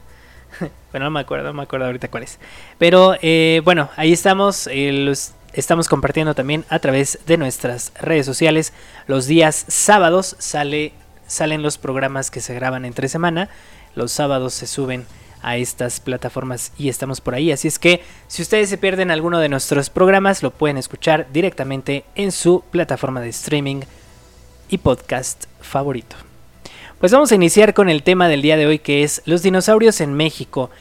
bueno, 0.91 1.05
no 1.05 1.11
me 1.11 1.21
acuerdo, 1.21 1.45
no 1.45 1.53
me 1.53 1.63
acuerdo 1.63 1.85
ahorita 1.85 2.09
cuál 2.09 2.23
es. 2.23 2.37
Pero 2.77 3.15
eh, 3.21 3.61
bueno, 3.63 3.89
ahí 3.95 4.11
estamos. 4.11 4.67
Eh, 4.67 4.91
los, 4.91 5.35
estamos 5.53 5.87
compartiendo 5.87 6.35
también 6.35 6.65
a 6.67 6.79
través 6.79 7.17
de 7.25 7.37
nuestras 7.37 7.93
redes 8.01 8.25
sociales. 8.25 8.73
Los 9.07 9.25
días 9.25 9.63
sábados 9.69 10.35
sale 10.37 10.91
salen 11.27 11.61
los 11.61 11.77
programas 11.77 12.31
que 12.31 12.41
se 12.41 12.53
graban 12.53 12.85
entre 12.85 13.09
semana. 13.09 13.49
Los 13.95 14.11
sábados 14.11 14.53
se 14.53 14.67
suben 14.67 15.05
a 15.41 15.57
estas 15.57 15.99
plataformas 15.99 16.71
y 16.77 16.89
estamos 16.89 17.21
por 17.21 17.35
ahí. 17.35 17.51
Así 17.51 17.67
es 17.67 17.77
que 17.77 18.01
si 18.27 18.41
ustedes 18.41 18.67
se 18.69 18.77
pierden 18.77 19.11
alguno 19.11 19.39
de 19.39 19.49
nuestros 19.49 19.89
programas, 19.89 20.41
lo 20.41 20.51
pueden 20.51 20.77
escuchar 20.77 21.27
directamente 21.31 22.03
en 22.15 22.31
su 22.31 22.63
plataforma 22.71 23.21
de 23.21 23.29
streaming 23.29 23.81
y 24.69 24.79
podcast 24.79 25.45
favorito. 25.61 26.15
Pues 26.99 27.11
vamos 27.11 27.31
a 27.31 27.35
iniciar 27.35 27.73
con 27.73 27.89
el 27.89 28.03
tema 28.03 28.27
del 28.27 28.41
día 28.41 28.57
de 28.57 28.65
hoy 28.65 28.79
que 28.79 29.03
es 29.03 29.21
los 29.25 29.43
dinosaurios 29.43 30.01
en 30.01 30.13
México. 30.13 30.71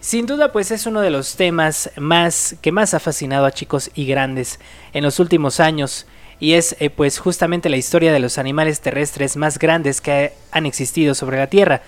Sin 0.00 0.26
duda 0.26 0.52
pues 0.52 0.70
es 0.70 0.86
uno 0.86 1.00
de 1.00 1.10
los 1.10 1.34
temas 1.36 1.90
más 1.96 2.54
que 2.60 2.72
más 2.72 2.94
ha 2.94 3.00
fascinado 3.00 3.46
a 3.46 3.52
chicos 3.52 3.90
y 3.94 4.06
grandes 4.06 4.60
en 4.92 5.02
los 5.02 5.18
últimos 5.18 5.60
años 5.60 6.06
y 6.42 6.54
es 6.54 6.74
eh, 6.80 6.90
pues 6.90 7.20
justamente 7.20 7.68
la 7.68 7.76
historia 7.76 8.12
de 8.12 8.18
los 8.18 8.36
animales 8.36 8.80
terrestres 8.80 9.36
más 9.36 9.60
grandes 9.60 10.00
que 10.00 10.32
han 10.50 10.66
existido 10.66 11.14
sobre 11.14 11.38
la 11.38 11.46
Tierra, 11.46 11.82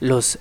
los 0.00 0.40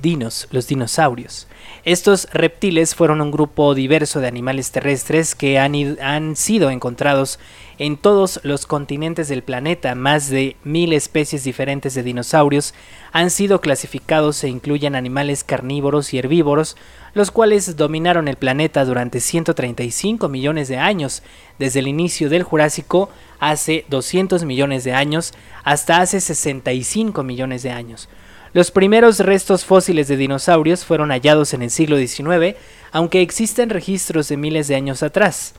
dinos, 0.00 0.48
los 0.52 0.66
dinosaurios. 0.66 1.46
Estos 1.84 2.28
reptiles 2.32 2.94
fueron 2.94 3.22
un 3.22 3.30
grupo 3.30 3.74
diverso 3.74 4.20
de 4.20 4.28
animales 4.28 4.70
terrestres 4.70 5.34
que 5.34 5.58
han, 5.58 5.74
han, 6.02 6.36
sido 6.36 6.68
encontrados 6.68 7.38
en 7.78 7.96
todos 7.96 8.38
los 8.42 8.66
continentes 8.66 9.28
del 9.28 9.42
planeta. 9.42 9.94
Más 9.94 10.28
de 10.28 10.56
mil 10.62 10.92
especies 10.92 11.42
diferentes 11.42 11.94
de 11.94 12.02
dinosaurios 12.02 12.74
han 13.12 13.30
sido 13.30 13.62
clasificados 13.62 14.44
e 14.44 14.48
incluyen 14.48 14.94
animales 14.94 15.42
carnívoros 15.42 16.12
y 16.12 16.18
herbívoros, 16.18 16.76
los 17.14 17.30
cuales 17.30 17.76
dominaron 17.76 18.28
el 18.28 18.36
planeta 18.36 18.84
durante 18.84 19.20
135 19.20 20.28
millones 20.28 20.68
de 20.68 20.76
años, 20.76 21.22
desde 21.58 21.80
el 21.80 21.88
inicio 21.88 22.28
del 22.28 22.42
Jurásico 22.42 23.08
hace 23.38 23.86
200 23.88 24.44
millones 24.44 24.84
de 24.84 24.92
años 24.92 25.32
hasta 25.64 26.02
hace 26.02 26.20
65 26.20 27.22
millones 27.22 27.62
de 27.62 27.70
años. 27.70 28.08
Los 28.52 28.72
primeros 28.72 29.20
restos 29.20 29.64
fósiles 29.64 30.08
de 30.08 30.16
dinosaurios 30.16 30.84
fueron 30.84 31.10
hallados 31.10 31.54
en 31.54 31.62
el 31.62 31.70
siglo 31.70 31.98
XIX, 31.98 32.56
aunque 32.90 33.22
existen 33.22 33.70
registros 33.70 34.28
de 34.28 34.36
miles 34.36 34.66
de 34.66 34.74
años 34.74 35.04
atrás. 35.04 35.54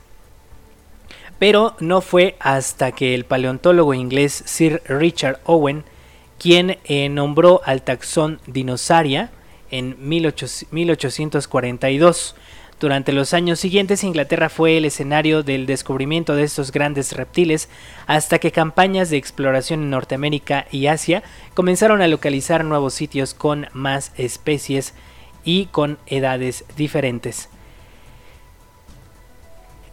Pero 1.38 1.74
no 1.80 2.02
fue 2.02 2.36
hasta 2.38 2.92
que 2.92 3.14
el 3.14 3.24
paleontólogo 3.24 3.94
inglés 3.94 4.42
Sir 4.44 4.82
Richard 4.86 5.40
Owen, 5.44 5.84
quien 6.38 6.76
eh, 6.84 7.08
nombró 7.08 7.62
al 7.64 7.80
taxón 7.80 8.40
Dinosauria 8.46 9.30
en 9.70 9.96
1842, 9.98 12.34
durante 12.82 13.12
los 13.12 13.32
años 13.32 13.60
siguientes 13.60 14.02
Inglaterra 14.02 14.48
fue 14.48 14.76
el 14.76 14.84
escenario 14.84 15.44
del 15.44 15.66
descubrimiento 15.66 16.34
de 16.34 16.42
estos 16.42 16.72
grandes 16.72 17.12
reptiles 17.12 17.68
hasta 18.08 18.40
que 18.40 18.50
campañas 18.50 19.08
de 19.08 19.18
exploración 19.18 19.82
en 19.82 19.90
Norteamérica 19.90 20.66
y 20.72 20.88
Asia 20.88 21.22
comenzaron 21.54 22.02
a 22.02 22.08
localizar 22.08 22.64
nuevos 22.64 22.92
sitios 22.92 23.34
con 23.34 23.68
más 23.72 24.10
especies 24.16 24.94
y 25.44 25.66
con 25.66 25.96
edades 26.06 26.64
diferentes. 26.76 27.48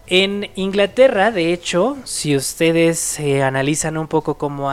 En 0.07 0.49
Inglaterra, 0.55 1.29
de 1.29 1.53
hecho, 1.53 1.95
si 2.05 2.35
ustedes 2.35 3.19
eh, 3.19 3.43
analizan 3.43 3.97
un 3.97 4.07
poco 4.07 4.39
cómo, 4.39 4.71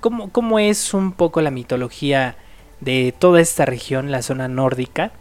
cómo 0.00 0.58
es 0.58 0.94
un 0.94 1.12
poco 1.12 1.42
la 1.42 1.52
mitología 1.52 2.34
de 2.80 3.14
toda 3.16 3.40
esta 3.40 3.66
región, 3.66 4.10
la 4.10 4.22
zona 4.22 4.48
nórdica, 4.48 5.12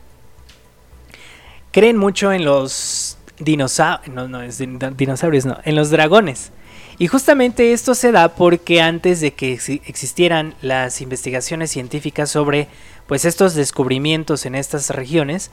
creen 1.72 1.98
mucho 1.98 2.32
en 2.32 2.46
los 2.46 3.18
dinosaurios, 3.40 4.14
no, 4.14 4.28
no, 4.28 4.42
es 4.42 4.58
dinosaurios, 4.58 5.46
no, 5.46 5.58
en 5.64 5.76
los 5.76 5.90
dragones. 5.90 6.52
Y 7.00 7.08
justamente 7.08 7.74
esto 7.74 7.94
se 7.94 8.12
da 8.12 8.30
porque 8.30 8.82
antes 8.82 9.22
de 9.22 9.34
que 9.34 9.54
existieran 9.86 10.56
las 10.62 11.02
investigaciones 11.02 11.70
científicas 11.70 12.32
sobre 12.32 12.68
pues 13.06 13.24
estos 13.24 13.54
descubrimientos 13.54 14.46
en 14.46 14.56
estas 14.56 14.90
regiones, 14.90 15.52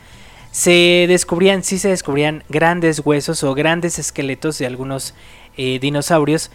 se 0.52 1.04
descubrían, 1.08 1.62
sí 1.62 1.78
se 1.78 1.88
descubrían 1.88 2.44
grandes 2.48 3.02
huesos 3.04 3.42
o 3.44 3.54
grandes 3.54 3.98
esqueletos 3.98 4.58
de 4.58 4.66
algunos 4.66 5.14
eh, 5.56 5.78
dinosaurios 5.80 6.50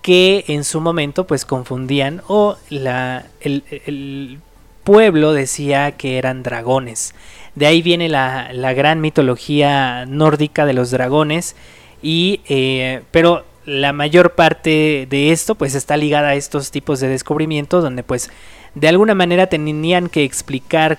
que 0.00 0.44
en 0.48 0.64
su 0.64 0.80
momento 0.80 1.26
pues 1.26 1.44
confundían 1.44 2.22
o 2.26 2.56
la, 2.68 3.26
el 3.40 4.40
pueblo 4.84 5.32
decía 5.32 5.92
que 5.92 6.18
eran 6.18 6.42
dragones. 6.42 7.14
De 7.54 7.66
ahí 7.66 7.82
viene 7.82 8.08
la, 8.08 8.50
gran 8.74 9.00
mitología 9.00 10.06
nórdica 10.06 10.66
de 10.66 10.72
los 10.72 10.90
dragones. 10.90 11.54
Y, 12.02 12.40
eh, 12.48 13.02
pero 13.10 13.44
la 13.64 13.92
mayor 13.92 14.34
parte 14.34 15.06
de 15.08 15.30
esto 15.30 15.54
pues 15.54 15.74
está 15.74 15.96
ligada 15.96 16.28
a 16.28 16.34
estos 16.34 16.70
tipos 16.70 16.98
de 17.00 17.08
descubrimientos 17.08 17.84
donde 17.84 18.02
pues 18.02 18.30
de 18.74 18.88
alguna 18.88 19.14
manera 19.14 19.46
tenían 19.46 20.08
que 20.08 20.24
explicar 20.24 20.98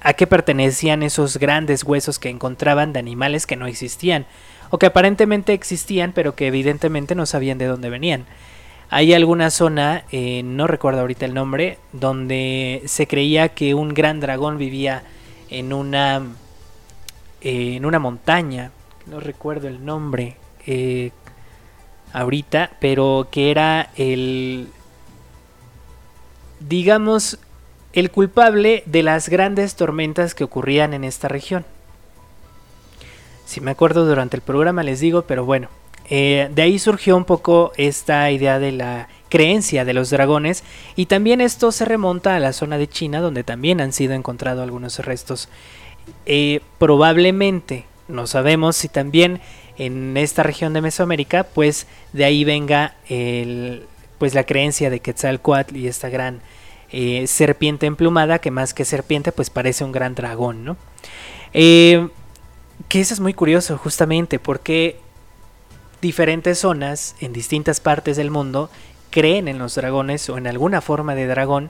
a 0.00 0.14
qué 0.14 0.26
pertenecían 0.26 1.02
esos 1.02 1.36
grandes 1.36 1.84
huesos 1.84 2.18
que 2.18 2.28
encontraban 2.28 2.92
de 2.92 2.98
animales 2.98 3.46
que 3.46 3.56
no 3.56 3.66
existían 3.66 4.26
o 4.70 4.78
que 4.78 4.86
aparentemente 4.86 5.52
existían 5.52 6.12
pero 6.12 6.34
que 6.34 6.48
evidentemente 6.48 7.14
no 7.14 7.24
sabían 7.24 7.58
de 7.58 7.66
dónde 7.66 7.90
venían. 7.90 8.26
Hay 8.88 9.14
alguna 9.14 9.50
zona, 9.50 10.04
eh, 10.12 10.42
no 10.44 10.66
recuerdo 10.66 11.00
ahorita 11.00 11.26
el 11.26 11.34
nombre, 11.34 11.78
donde 11.92 12.82
se 12.86 13.06
creía 13.06 13.48
que 13.48 13.74
un 13.74 13.94
gran 13.94 14.20
dragón 14.20 14.58
vivía 14.58 15.02
en 15.50 15.72
una 15.72 16.22
en 17.40 17.84
una 17.84 17.98
montaña, 17.98 18.70
no 19.06 19.20
recuerdo 19.20 19.68
el 19.68 19.84
nombre 19.84 20.36
eh, 20.66 21.10
ahorita, 22.12 22.72
pero 22.80 23.28
que 23.30 23.50
era 23.50 23.90
el 23.96 24.68
digamos 26.60 27.38
el 27.92 28.10
culpable 28.10 28.82
de 28.86 29.02
las 29.02 29.28
grandes 29.28 29.74
tormentas 29.74 30.34
que 30.34 30.44
ocurrían 30.44 30.94
en 30.94 31.04
esta 31.04 31.28
región. 31.28 31.64
Si 33.46 33.60
me 33.60 33.70
acuerdo 33.70 34.06
durante 34.06 34.36
el 34.36 34.42
programa 34.42 34.82
les 34.82 35.00
digo, 35.00 35.22
pero 35.22 35.44
bueno, 35.44 35.68
eh, 36.08 36.48
de 36.54 36.62
ahí 36.62 36.78
surgió 36.78 37.16
un 37.16 37.24
poco 37.24 37.72
esta 37.76 38.30
idea 38.30 38.58
de 38.58 38.72
la 38.72 39.08
creencia 39.28 39.84
de 39.84 39.92
los 39.92 40.10
dragones 40.10 40.62
y 40.94 41.06
también 41.06 41.40
esto 41.40 41.72
se 41.72 41.84
remonta 41.84 42.36
a 42.36 42.40
la 42.40 42.52
zona 42.52 42.78
de 42.78 42.88
China 42.88 43.20
donde 43.20 43.42
también 43.42 43.80
han 43.80 43.92
sido 43.92 44.14
encontrados 44.14 44.62
algunos 44.62 44.98
restos. 45.00 45.48
Eh, 46.26 46.60
probablemente, 46.78 47.86
no 48.06 48.28
sabemos 48.28 48.76
si 48.76 48.88
también 48.88 49.40
en 49.78 50.16
esta 50.16 50.44
región 50.44 50.72
de 50.72 50.80
Mesoamérica, 50.80 51.42
pues 51.44 51.86
de 52.12 52.24
ahí 52.24 52.44
venga 52.44 52.94
el, 53.08 53.84
pues 54.18 54.34
la 54.34 54.44
creencia 54.44 54.90
de 54.90 55.00
Quetzalcoatl 55.00 55.76
y 55.76 55.88
esta 55.88 56.08
gran 56.08 56.40
eh, 56.92 57.26
serpiente 57.26 57.86
emplumada 57.86 58.38
que 58.38 58.52
más 58.52 58.72
que 58.74 58.84
serpiente 58.84 59.32
pues 59.32 59.50
parece 59.50 59.82
un 59.82 59.90
gran 59.90 60.14
dragón, 60.14 60.64
¿no? 60.64 60.76
Que 61.52 63.00
eso 63.00 63.14
es 63.14 63.20
muy 63.20 63.32
curioso 63.32 63.76
justamente 63.78 64.38
porque 64.38 65.00
diferentes 66.06 66.60
zonas 66.60 67.16
en 67.18 67.32
distintas 67.32 67.80
partes 67.80 68.16
del 68.16 68.30
mundo 68.30 68.70
creen 69.10 69.48
en 69.48 69.58
los 69.58 69.74
dragones 69.74 70.30
o 70.30 70.38
en 70.38 70.46
alguna 70.46 70.80
forma 70.80 71.16
de 71.16 71.26
dragón, 71.26 71.68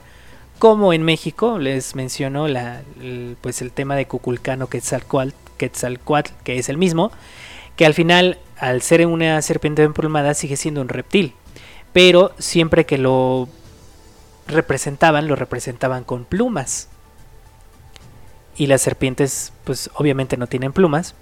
como 0.58 0.92
en 0.92 1.02
México, 1.02 1.58
les 1.58 1.94
menciono 1.94 2.46
el, 2.46 3.38
pues 3.40 3.62
el 3.62 3.72
tema 3.72 3.96
de 3.96 4.06
Cuculcano 4.06 4.66
Quetzalcoatl, 4.66 5.32
Quetzalcoatl, 5.56 6.32
que 6.44 6.58
es 6.58 6.68
el 6.68 6.76
mismo, 6.76 7.12
que 7.76 7.86
al 7.86 7.94
final, 7.94 8.38
al 8.58 8.82
ser 8.82 9.06
una 9.06 9.40
serpiente 9.40 9.82
emplumada, 9.84 10.34
sigue 10.34 10.58
siendo 10.58 10.82
un 10.82 10.90
reptil, 10.90 11.32
pero 11.94 12.32
siempre 12.38 12.84
que 12.84 12.98
lo 12.98 13.48
representaban, 14.46 15.28
lo 15.28 15.34
representaban 15.34 16.04
con 16.04 16.26
plumas. 16.26 16.88
Y 18.58 18.66
las 18.66 18.82
serpientes, 18.82 19.54
pues 19.64 19.88
obviamente 19.94 20.36
no 20.36 20.46
tienen 20.46 20.74
plumas, 20.74 21.14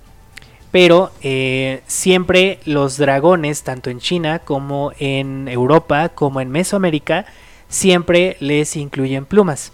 pero 0.75 1.13
eh, 1.23 1.83
siempre 1.87 2.59
los 2.65 2.97
dragones, 2.97 3.63
tanto 3.63 3.91
en 3.91 4.01
China 4.01 4.41
como 4.41 4.91
en 4.99 5.47
Europa, 5.47 6.09
como 6.09 6.41
en 6.41 6.51
Mesoamérica, 6.51 7.27
siempre 7.69 8.37
les 8.41 8.75
incluyen 8.75 9.25
plumas, 9.25 9.71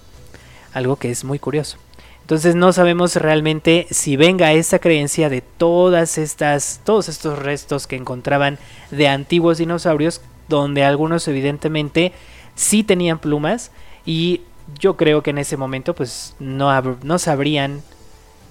algo 0.75 0.97
que 0.97 1.11
es 1.11 1.25
muy 1.25 1.39
curioso. 1.39 1.79
Entonces 2.21 2.55
no 2.55 2.75
sabemos 2.75 3.17
realmente 3.17 3.87
si 3.91 4.17
venga 4.17 4.53
esta 4.53 4.79
creencia 4.79 5.31
de 5.31 5.41
todas 5.41 6.19
estas, 6.19 6.83
todos 6.85 7.09
estos 7.09 7.39
restos 7.39 7.87
que 7.87 7.97
encontraban 7.97 8.59
de 8.91 9.09
antiguos 9.09 9.57
dinosaurios, 9.57 10.21
donde 10.51 10.85
algunos 10.85 11.27
evidentemente 11.29 12.13
sí 12.57 12.85
tenían 12.85 13.21
plumas 13.21 13.71
y 14.05 14.43
yo 14.79 14.99
creo 14.99 15.23
que 15.23 15.31
en 15.31 15.39
ese 15.39 15.57
momento 15.57 15.95
pues 15.95 16.37
no, 16.39 16.71
no 17.03 17.19
sabrían 17.19 17.81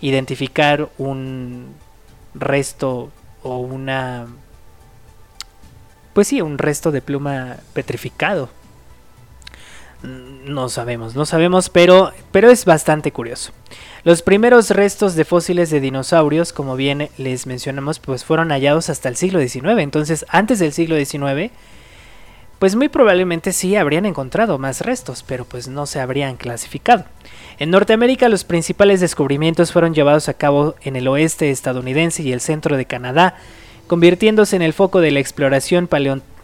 identificar 0.02 0.90
un 0.98 1.76
resto 2.34 3.12
o 3.44 3.58
una... 3.58 4.28
Pues 6.14 6.28
sí, 6.28 6.42
un 6.42 6.58
resto 6.58 6.92
de 6.92 7.02
pluma 7.02 7.58
petrificado. 7.74 8.50
No 10.02 10.70
sabemos, 10.70 11.16
no 11.16 11.26
sabemos, 11.26 11.70
pero, 11.70 12.12
pero 12.32 12.50
es 12.50 12.66
bastante 12.66 13.12
curioso. 13.12 13.52
Los 14.04 14.22
primeros 14.22 14.70
restos 14.70 15.16
de 15.16 15.26
fósiles 15.26 15.70
de 15.70 15.82
dinosaurios, 15.82 16.54
como 16.54 16.78
bien 16.78 17.10
les 17.18 17.46
mencionamos, 17.46 18.00
pues 18.00 18.24
fueron 18.24 18.50
hallados 18.50 18.90
hasta 18.90 19.10
el 19.10 19.18
siglo 19.18 19.40
XIX. 19.42 19.80
Entonces, 19.80 20.26
antes 20.30 20.60
del 20.60 20.72
siglo 20.72 20.96
XIX, 20.96 21.52
pues 22.60 22.76
muy 22.76 22.90
probablemente 22.90 23.54
sí 23.54 23.78
habrían 23.78 24.06
encontrado 24.06 24.58
más 24.60 24.82
restos, 24.82 25.24
pero 25.26 25.46
pues 25.46 25.70
no 25.70 25.86
se 25.86 26.02
habrían 26.02 26.36
clasificado. 26.36 27.06
En 27.58 27.72
Norteamérica 27.72 28.28
los 28.28 28.44
principales 28.44 29.00
descubrimientos 29.00 29.72
fueron 29.72 29.94
llevados 29.94 30.28
a 30.28 30.34
cabo 30.34 30.76
en 30.82 30.98
el 30.98 31.08
oeste 31.08 31.52
estadounidense 31.52 32.22
y 32.22 32.34
el 32.34 32.42
centro 32.42 32.76
de 32.76 32.86
Canadá, 32.86 33.36
convirtiéndose 33.88 34.58
en 34.58 34.62
el 34.62 34.74
foco 34.74 35.00
de 35.00 35.12
la 35.12 35.22
exploración 35.22 35.90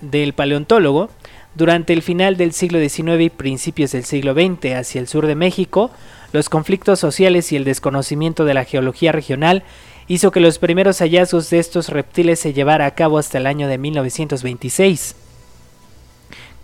del 0.02 0.34
paleontólogo. 0.34 1.10
Durante 1.54 1.94
el 1.94 2.02
final 2.02 2.36
del 2.36 2.52
siglo 2.52 2.80
XIX 2.80 3.22
y 3.22 3.30
principios 3.30 3.92
del 3.92 4.04
siglo 4.04 4.34
XX 4.34 4.74
hacia 4.74 5.00
el 5.00 5.08
sur 5.08 5.26
de 5.26 5.36
México, 5.36 5.92
los 6.34 6.50
conflictos 6.50 7.00
sociales 7.00 7.52
y 7.52 7.56
el 7.56 7.64
desconocimiento 7.64 8.44
de 8.44 8.54
la 8.54 8.66
geología 8.66 9.14
regional 9.14 9.64
hizo 10.08 10.32
que 10.32 10.42
los 10.42 10.60
primeros 10.60 11.00
hallazgos 11.00 11.50
de 11.50 11.60
estos 11.60 11.90
reptiles 11.90 12.40
se 12.40 12.54
llevara 12.54 12.86
a 12.86 12.96
cabo 12.96 13.18
hasta 13.18 13.38
el 13.38 13.48
año 13.48 13.68
de 13.68 13.78
1926, 13.78 15.16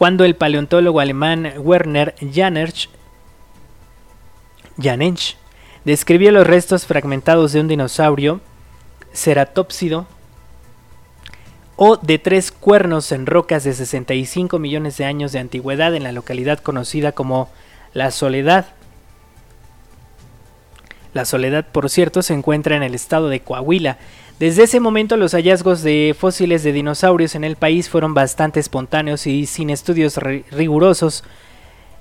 cuando 0.02 0.26
el 0.26 0.36
paleontólogo 0.36 1.00
alemán 1.00 1.54
Werner 1.60 2.16
Janerch 2.34 2.90
Janench 4.82 5.38
describió 5.86 6.32
los 6.32 6.48
restos 6.48 6.88
fragmentados 6.88 7.54
de 7.54 7.60
un 7.60 7.68
dinosaurio 7.68 8.42
ceratópsido 9.14 10.08
o 11.76 11.98
de 11.98 12.18
tres 12.18 12.52
cuernos 12.52 13.12
en 13.12 13.28
rocas 13.28 13.64
de 13.64 13.74
65 13.74 14.58
millones 14.58 14.98
de 14.98 15.06
años 15.06 15.34
de 15.34 15.38
antigüedad 15.38 15.94
en 15.94 16.02
la 16.02 16.14
localidad 16.14 16.58
conocida 16.58 17.12
como 17.12 17.52
La 17.94 18.10
Soledad. 18.10 18.74
La 21.14 21.26
Soledad, 21.26 21.68
por 21.72 21.92
cierto, 21.92 22.24
se 22.24 22.34
encuentra 22.34 22.76
en 22.76 22.82
el 22.82 22.96
estado 22.96 23.30
de 23.30 23.42
Coahuila. 23.42 24.00
Desde 24.42 24.64
ese 24.64 24.80
momento 24.80 25.18
los 25.18 25.34
hallazgos 25.34 25.84
de 25.84 26.16
fósiles 26.18 26.64
de 26.64 26.74
dinosaurios 26.74 27.36
en 27.36 27.44
el 27.44 27.58
país 27.58 27.90
fueron 27.90 28.16
bastante 28.16 28.60
espontáneos 28.60 29.28
y 29.28 29.46
sin 29.46 29.70
estudios 29.70 30.18
rigurosos 30.18 31.24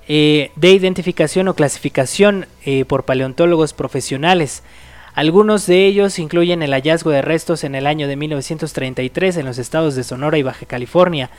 eh, 0.07 0.49
de 0.55 0.71
identificación 0.71 1.47
o 1.49 1.53
clasificación 1.53 2.47
eh, 2.65 2.83
por 2.85 3.05
paleontólogos 3.05 3.73
profesionales. 3.73 4.63
Algunos 5.13 5.67
de 5.67 5.85
ellos 5.85 6.17
incluyen 6.17 6.63
el 6.63 6.71
hallazgo 6.71 7.11
de 7.11 7.21
restos 7.21 7.63
en 7.63 7.75
el 7.75 7.85
año 7.85 8.07
de 8.07 8.15
1933 8.15 9.37
en 9.37 9.45
los 9.45 9.59
estados 9.59 9.93
de 9.93 10.03
Sonora 10.03 10.39
y 10.39 10.41
Baja 10.41 10.65
California, 10.65 11.29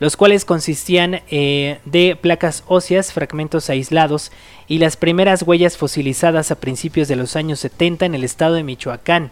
los 0.00 0.16
cuales 0.16 0.44
consistían 0.44 1.20
eh, 1.30 1.78
de 1.84 2.18
placas 2.20 2.64
óseas, 2.66 3.12
fragmentos 3.12 3.70
aislados 3.70 4.32
y 4.66 4.78
las 4.78 4.96
primeras 4.96 5.44
huellas 5.44 5.76
fosilizadas 5.76 6.50
a 6.50 6.58
principios 6.58 7.06
de 7.06 7.14
los 7.14 7.36
años 7.36 7.60
70 7.60 8.06
en 8.06 8.16
el 8.16 8.24
estado 8.24 8.54
de 8.54 8.64
Michoacán. 8.64 9.30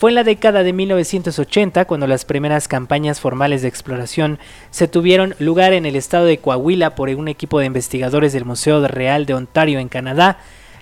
Fue 0.00 0.10
en 0.10 0.14
la 0.14 0.24
década 0.24 0.62
de 0.62 0.72
1980 0.72 1.84
cuando 1.84 2.06
las 2.06 2.24
primeras 2.24 2.68
campañas 2.68 3.20
formales 3.20 3.60
de 3.60 3.68
exploración 3.68 4.38
se 4.70 4.88
tuvieron 4.88 5.34
lugar 5.38 5.74
en 5.74 5.84
el 5.84 5.94
estado 5.94 6.24
de 6.24 6.38
Coahuila 6.38 6.94
por 6.94 7.10
un 7.10 7.28
equipo 7.28 7.58
de 7.58 7.66
investigadores 7.66 8.32
del 8.32 8.46
Museo 8.46 8.88
Real 8.88 9.26
de 9.26 9.34
Ontario 9.34 9.78
en 9.78 9.90
Canadá. 9.90 10.38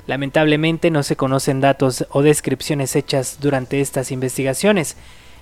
Lamentablemente 0.07 0.93
no 0.93 1.03
se 1.03 1.17
conocen 1.17 1.61
datos 1.61 2.07
o 2.11 2.23
descripciones 2.23 2.95
hechas 2.95 3.39
durante 3.41 3.81
estas 3.81 4.13
investigaciones. 4.13 4.97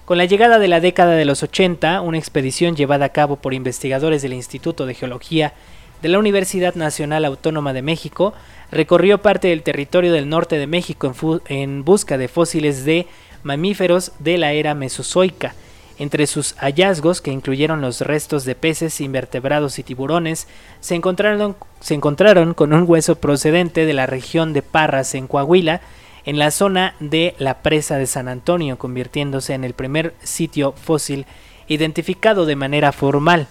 Con 0.07 0.17
la 0.17 0.25
llegada 0.25 0.59
de 0.59 0.69
la 0.69 0.81
década 0.81 1.13
de 1.13 1.27
los 1.27 1.43
80, 1.43 2.01
una 2.01 2.17
expedición 2.17 2.77
llevada 2.77 3.05
a 3.05 3.13
cabo 3.13 3.37
por 3.37 3.53
investigadores 3.53 4.23
del 4.23 4.33
Instituto 4.33 4.87
de 4.87 4.95
Geología 4.95 5.53
de 6.01 6.09
la 6.09 6.19
Universidad 6.19 6.77
Nacional 6.77 7.27
Autónoma 7.27 7.75
de 7.75 7.83
México 7.83 8.33
recorrió 8.71 9.21
parte 9.21 9.49
del 9.49 9.63
territorio 9.63 10.15
del 10.15 10.31
norte 10.31 10.59
de 10.59 10.67
México 10.67 11.13
en, 11.49 11.57
en 11.57 11.85
busca 11.85 12.17
de 12.17 12.29
fósiles 12.29 12.87
de 12.87 13.07
mamíferos 13.47 14.13
de 14.19 14.37
la 14.37 14.53
era 14.53 14.75
mesozoica. 14.75 15.55
Entre 15.99 16.27
sus 16.27 16.53
hallazgos, 16.59 17.23
que 17.23 17.31
incluyeron 17.31 17.81
los 17.81 18.03
restos 18.03 18.45
de 18.45 18.55
peces, 18.55 19.01
invertebrados 19.01 19.79
y 19.79 19.83
tiburones, 19.83 20.47
se 20.81 20.95
encontraron, 20.95 21.57
se 21.81 21.95
encontraron 21.95 22.53
con 22.53 22.75
un 22.75 22.85
hueso 22.87 23.17
procedente 23.17 23.87
de 23.87 23.95
la 23.95 24.05
región 24.05 24.53
de 24.53 24.61
Parras 24.61 25.15
en 25.15 25.27
Coahuila, 25.27 25.81
en 26.27 26.39
la 26.39 26.51
zona 26.51 26.97
de 27.01 27.35
la 27.39 27.63
presa 27.63 27.97
de 27.97 28.07
San 28.07 28.29
Antonio, 28.29 28.77
convirtiéndose 28.77 29.55
en 29.55 29.65
el 29.65 29.73
primer 29.73 30.13
sitio 30.23 30.73
fósil 30.73 31.25
identificado 31.67 32.45
de 32.45 32.57
manera 32.57 32.93
formal. 32.93 33.47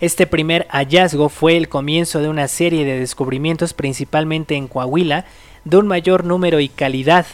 Este 0.00 0.26
primer 0.26 0.66
hallazgo 0.70 1.28
fue 1.28 1.56
el 1.56 1.68
comienzo 1.68 2.20
de 2.20 2.30
una 2.30 2.48
serie 2.48 2.84
de 2.84 2.98
descubrimientos 2.98 3.74
principalmente 3.74 4.56
en 4.56 4.66
Coahuila, 4.66 5.26
de 5.64 5.76
un 5.76 5.86
mayor 5.86 6.24
número 6.24 6.58
y 6.58 6.70
calidad 6.70 7.26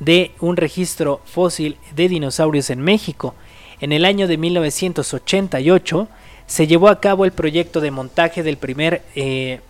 de 0.00 0.32
un 0.40 0.56
registro 0.56 1.20
fósil 1.24 1.76
de 1.94 2.08
dinosaurios 2.08 2.70
en 2.70 2.80
México. 2.80 3.34
En 3.80 3.92
el 3.92 4.04
año 4.04 4.26
de 4.26 4.36
1988 4.36 6.08
se 6.46 6.66
llevó 6.66 6.88
a 6.88 7.00
cabo 7.00 7.24
el 7.24 7.32
proyecto 7.32 7.80
de 7.80 7.90
montaje 7.90 8.42
del 8.42 8.56
primer 8.56 9.02
eh, 9.14 9.60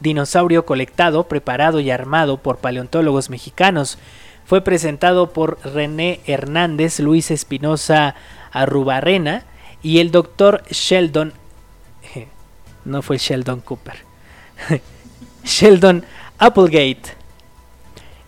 dinosaurio 0.00 0.64
colectado, 0.66 1.24
preparado 1.24 1.80
y 1.80 1.90
armado 1.90 2.38
por 2.38 2.58
paleontólogos 2.58 3.30
mexicanos. 3.30 3.98
Fue 4.44 4.62
presentado 4.62 5.32
por 5.32 5.58
René 5.64 6.20
Hernández, 6.26 7.00
Luis 7.00 7.30
Espinosa 7.30 8.14
Arrubarrena 8.52 9.44
y 9.82 9.98
el 9.98 10.10
doctor 10.10 10.62
Sheldon. 10.70 11.32
No 12.84 13.02
fue 13.02 13.18
Sheldon 13.18 13.60
Cooper. 13.60 13.96
Sheldon 15.44 16.04
Applegate. 16.38 17.17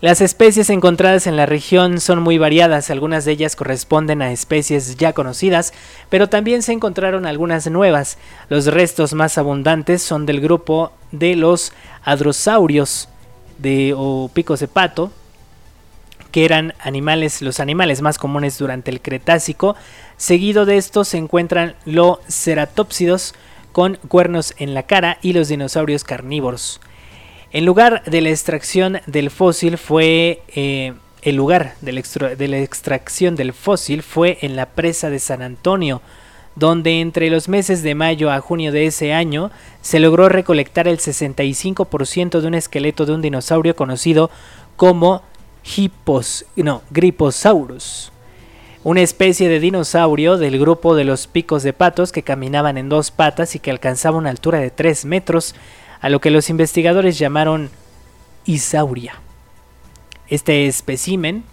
Las 0.00 0.22
especies 0.22 0.70
encontradas 0.70 1.26
en 1.26 1.36
la 1.36 1.44
región 1.44 2.00
son 2.00 2.22
muy 2.22 2.38
variadas, 2.38 2.88
algunas 2.88 3.26
de 3.26 3.32
ellas 3.32 3.54
corresponden 3.54 4.22
a 4.22 4.32
especies 4.32 4.96
ya 4.96 5.12
conocidas, 5.12 5.74
pero 6.08 6.30
también 6.30 6.62
se 6.62 6.72
encontraron 6.72 7.26
algunas 7.26 7.70
nuevas. 7.70 8.16
Los 8.48 8.64
restos 8.64 9.12
más 9.12 9.36
abundantes 9.36 10.00
son 10.00 10.24
del 10.24 10.40
grupo 10.40 10.90
de 11.12 11.36
los 11.36 11.74
hadrosaurios 12.02 13.10
de, 13.58 13.92
o 13.94 14.30
picos 14.32 14.60
de 14.60 14.68
pato, 14.68 15.12
que 16.32 16.46
eran 16.46 16.72
animales, 16.78 17.42
los 17.42 17.60
animales 17.60 18.00
más 18.00 18.16
comunes 18.16 18.56
durante 18.56 18.90
el 18.90 19.02
Cretácico. 19.02 19.76
Seguido 20.16 20.64
de 20.64 20.78
estos 20.78 21.08
se 21.08 21.18
encuentran 21.18 21.74
los 21.84 22.20
ceratópsidos 22.26 23.34
con 23.72 23.96
cuernos 24.08 24.54
en 24.56 24.72
la 24.72 24.84
cara 24.84 25.18
y 25.20 25.34
los 25.34 25.48
dinosaurios 25.48 26.04
carnívoros. 26.04 26.80
El 27.52 27.64
lugar 27.64 28.04
de 28.04 28.20
la 28.20 28.30
extracción 28.30 29.00
del 29.06 29.28
fósil 29.28 29.76
fue 29.76 30.42
eh, 30.54 30.92
el 31.22 31.34
lugar 31.34 31.74
de 31.80 31.92
la, 32.48 32.58
extracción 32.58 33.34
del 33.34 33.52
fósil 33.52 34.02
fue 34.04 34.38
en 34.42 34.54
la 34.54 34.66
presa 34.66 35.10
de 35.10 35.18
San 35.18 35.42
Antonio, 35.42 36.00
donde 36.54 37.00
entre 37.00 37.28
los 37.28 37.48
meses 37.48 37.82
de 37.82 37.96
mayo 37.96 38.30
a 38.30 38.40
junio 38.40 38.70
de 38.70 38.86
ese 38.86 39.12
año 39.12 39.50
se 39.82 39.98
logró 39.98 40.28
recolectar 40.28 40.86
el 40.86 40.98
65% 40.98 42.40
de 42.40 42.46
un 42.46 42.54
esqueleto 42.54 43.04
de 43.04 43.14
un 43.14 43.22
dinosaurio 43.22 43.74
conocido 43.74 44.30
como 44.76 45.22
Griposaurus, 46.90 48.12
una 48.84 49.02
especie 49.02 49.48
de 49.48 49.58
dinosaurio 49.58 50.38
del 50.38 50.58
grupo 50.58 50.94
de 50.94 51.04
los 51.04 51.26
picos 51.26 51.64
de 51.64 51.72
patos 51.72 52.12
que 52.12 52.22
caminaban 52.22 52.78
en 52.78 52.88
dos 52.88 53.10
patas 53.10 53.56
y 53.56 53.58
que 53.58 53.72
alcanzaba 53.72 54.18
una 54.18 54.30
altura 54.30 54.60
de 54.60 54.70
3 54.70 55.04
metros 55.04 55.56
a 56.00 56.08
lo 56.08 56.20
que 56.20 56.30
los 56.30 56.50
investigadores 56.50 57.18
llamaron 57.18 57.70
Isauria. 58.44 59.14
Este 60.28 60.66
espécimen, 60.66 61.44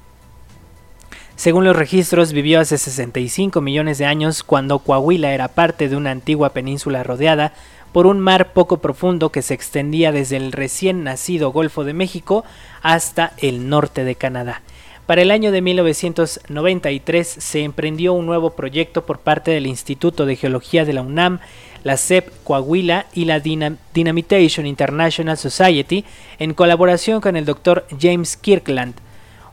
según 1.35 1.65
los 1.65 1.75
registros, 1.75 2.31
vivió 2.31 2.59
hace 2.59 2.77
65 2.77 3.59
millones 3.61 3.97
de 3.97 4.05
años 4.05 4.43
cuando 4.43 4.79
Coahuila 4.79 5.33
era 5.33 5.49
parte 5.49 5.89
de 5.89 5.95
una 5.95 6.11
antigua 6.11 6.49
península 6.49 7.03
rodeada 7.03 7.53
por 7.91 8.07
un 8.07 8.19
mar 8.19 8.53
poco 8.53 8.77
profundo 8.77 9.31
que 9.31 9.41
se 9.41 9.53
extendía 9.53 10.11
desde 10.11 10.37
el 10.37 10.51
recién 10.51 11.03
nacido 11.03 11.51
Golfo 11.51 11.83
de 11.83 11.93
México 11.93 12.43
hasta 12.81 13.33
el 13.37 13.69
norte 13.69 14.03
de 14.03 14.15
Canadá. 14.15 14.61
Para 15.07 15.21
el 15.21 15.31
año 15.31 15.53
de 15.53 15.61
1993 15.61 17.27
se 17.27 17.63
emprendió 17.63 18.11
un 18.11 18.25
nuevo 18.25 18.51
proyecto 18.51 19.05
por 19.05 19.19
parte 19.19 19.51
del 19.51 19.65
Instituto 19.65 20.25
de 20.25 20.35
Geología 20.35 20.83
de 20.83 20.91
la 20.91 21.01
UNAM 21.01 21.39
la 21.85 21.95
CEP 21.95 22.29
Coahuila 22.43 23.05
y 23.13 23.23
la 23.23 23.39
Dynamitation 23.39 24.65
International 24.65 25.37
Society 25.37 26.03
en 26.39 26.53
colaboración 26.53 27.21
con 27.21 27.37
el 27.37 27.45
Dr. 27.45 27.85
James 27.97 28.35
Kirkland, 28.35 28.95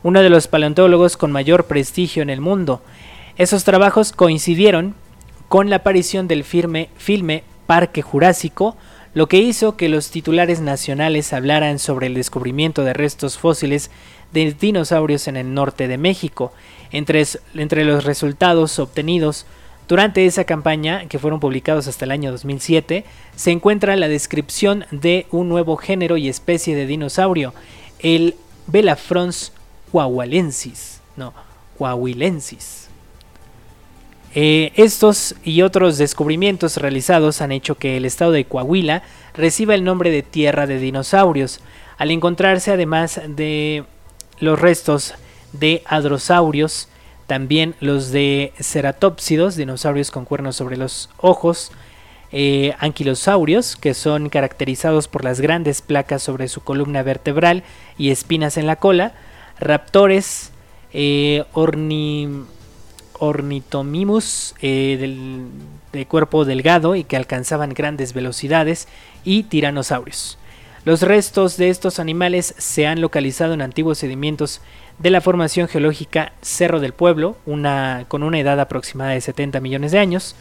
uno 0.02 0.22
de 0.22 0.30
los 0.30 0.48
paleontólogos 0.48 1.16
con 1.16 1.30
mayor 1.30 1.66
prestigio 1.66 2.24
en 2.24 2.30
el 2.30 2.40
mundo. 2.40 2.82
Esos 3.36 3.62
trabajos 3.62 4.10
coincidieron 4.10 4.96
con 5.48 5.70
la 5.70 5.76
aparición 5.76 6.26
del 6.26 6.42
firme, 6.42 6.88
filme 6.96 7.44
Parque 7.66 8.02
Jurásico, 8.02 8.76
lo 9.14 9.28
que 9.28 9.38
hizo 9.38 9.76
que 9.76 9.88
los 9.88 10.10
titulares 10.10 10.60
nacionales 10.60 11.32
hablaran 11.32 11.78
sobre 11.78 12.08
el 12.08 12.14
descubrimiento 12.14 12.82
de 12.82 12.94
restos 12.94 13.38
fósiles 13.38 13.92
de 14.34 14.52
dinosaurios 14.52 15.28
en 15.28 15.38
el 15.38 15.54
norte 15.54 15.88
de 15.88 15.96
México. 15.96 16.52
Entre, 16.90 17.24
entre 17.54 17.84
los 17.84 18.04
resultados 18.04 18.78
obtenidos 18.78 19.46
durante 19.88 20.26
esa 20.26 20.44
campaña, 20.44 21.06
que 21.08 21.18
fueron 21.18 21.40
publicados 21.40 21.88
hasta 21.88 22.04
el 22.04 22.10
año 22.10 22.30
2007, 22.30 23.04
se 23.36 23.50
encuentra 23.50 23.96
la 23.96 24.08
descripción 24.08 24.84
de 24.90 25.26
un 25.30 25.48
nuevo 25.48 25.76
género 25.76 26.16
y 26.16 26.28
especie 26.28 26.76
de 26.76 26.86
dinosaurio, 26.86 27.54
el 27.98 28.34
Belafrons 28.66 29.52
coahuilensis. 29.92 31.00
No, 31.16 31.32
coahuilensis. 31.78 32.88
Eh, 34.36 34.72
estos 34.74 35.36
y 35.44 35.62
otros 35.62 35.96
descubrimientos 35.96 36.76
realizados 36.78 37.40
han 37.40 37.52
hecho 37.52 37.76
que 37.76 37.96
el 37.96 38.04
estado 38.04 38.32
de 38.32 38.46
Coahuila 38.46 39.04
reciba 39.32 39.76
el 39.76 39.84
nombre 39.84 40.10
de 40.10 40.22
Tierra 40.22 40.66
de 40.66 40.80
Dinosaurios, 40.80 41.60
al 41.98 42.10
encontrarse 42.10 42.72
además 42.72 43.20
de 43.28 43.84
los 44.40 44.60
restos 44.60 45.14
de 45.52 45.82
hadrosaurios, 45.86 46.88
también 47.26 47.74
los 47.80 48.10
de 48.10 48.52
ceratópsidos, 48.60 49.56
dinosaurios 49.56 50.10
con 50.10 50.24
cuernos 50.24 50.56
sobre 50.56 50.76
los 50.76 51.10
ojos, 51.18 51.72
eh, 52.32 52.74
anquilosaurios, 52.80 53.76
que 53.76 53.94
son 53.94 54.28
caracterizados 54.28 55.06
por 55.08 55.24
las 55.24 55.40
grandes 55.40 55.82
placas 55.82 56.22
sobre 56.22 56.48
su 56.48 56.62
columna 56.62 57.02
vertebral 57.02 57.62
y 57.96 58.10
espinas 58.10 58.56
en 58.56 58.66
la 58.66 58.76
cola, 58.76 59.14
raptores, 59.60 60.50
eh, 60.92 61.44
ornitomimus 63.18 64.54
eh, 64.60 65.46
de 65.92 66.06
cuerpo 66.06 66.44
delgado 66.44 66.96
y 66.96 67.04
que 67.04 67.16
alcanzaban 67.16 67.70
grandes 67.70 68.12
velocidades, 68.12 68.88
y 69.24 69.44
tiranosaurios. 69.44 70.38
Los 70.84 71.00
restos 71.00 71.56
de 71.56 71.70
estos 71.70 71.98
animales 71.98 72.54
se 72.58 72.86
han 72.86 73.00
localizado 73.00 73.54
en 73.54 73.62
antiguos 73.62 73.98
sedimentos 73.98 74.60
de 74.98 75.08
la 75.08 75.22
formación 75.22 75.66
geológica 75.66 76.34
Cerro 76.42 76.78
del 76.78 76.92
Pueblo, 76.92 77.38
con 78.08 78.22
una 78.22 78.38
edad 78.38 78.60
aproximada 78.60 79.12
de 79.12 79.22
70 79.22 79.60
millones 79.60 79.92
de 79.92 79.98
años. 79.98 80.36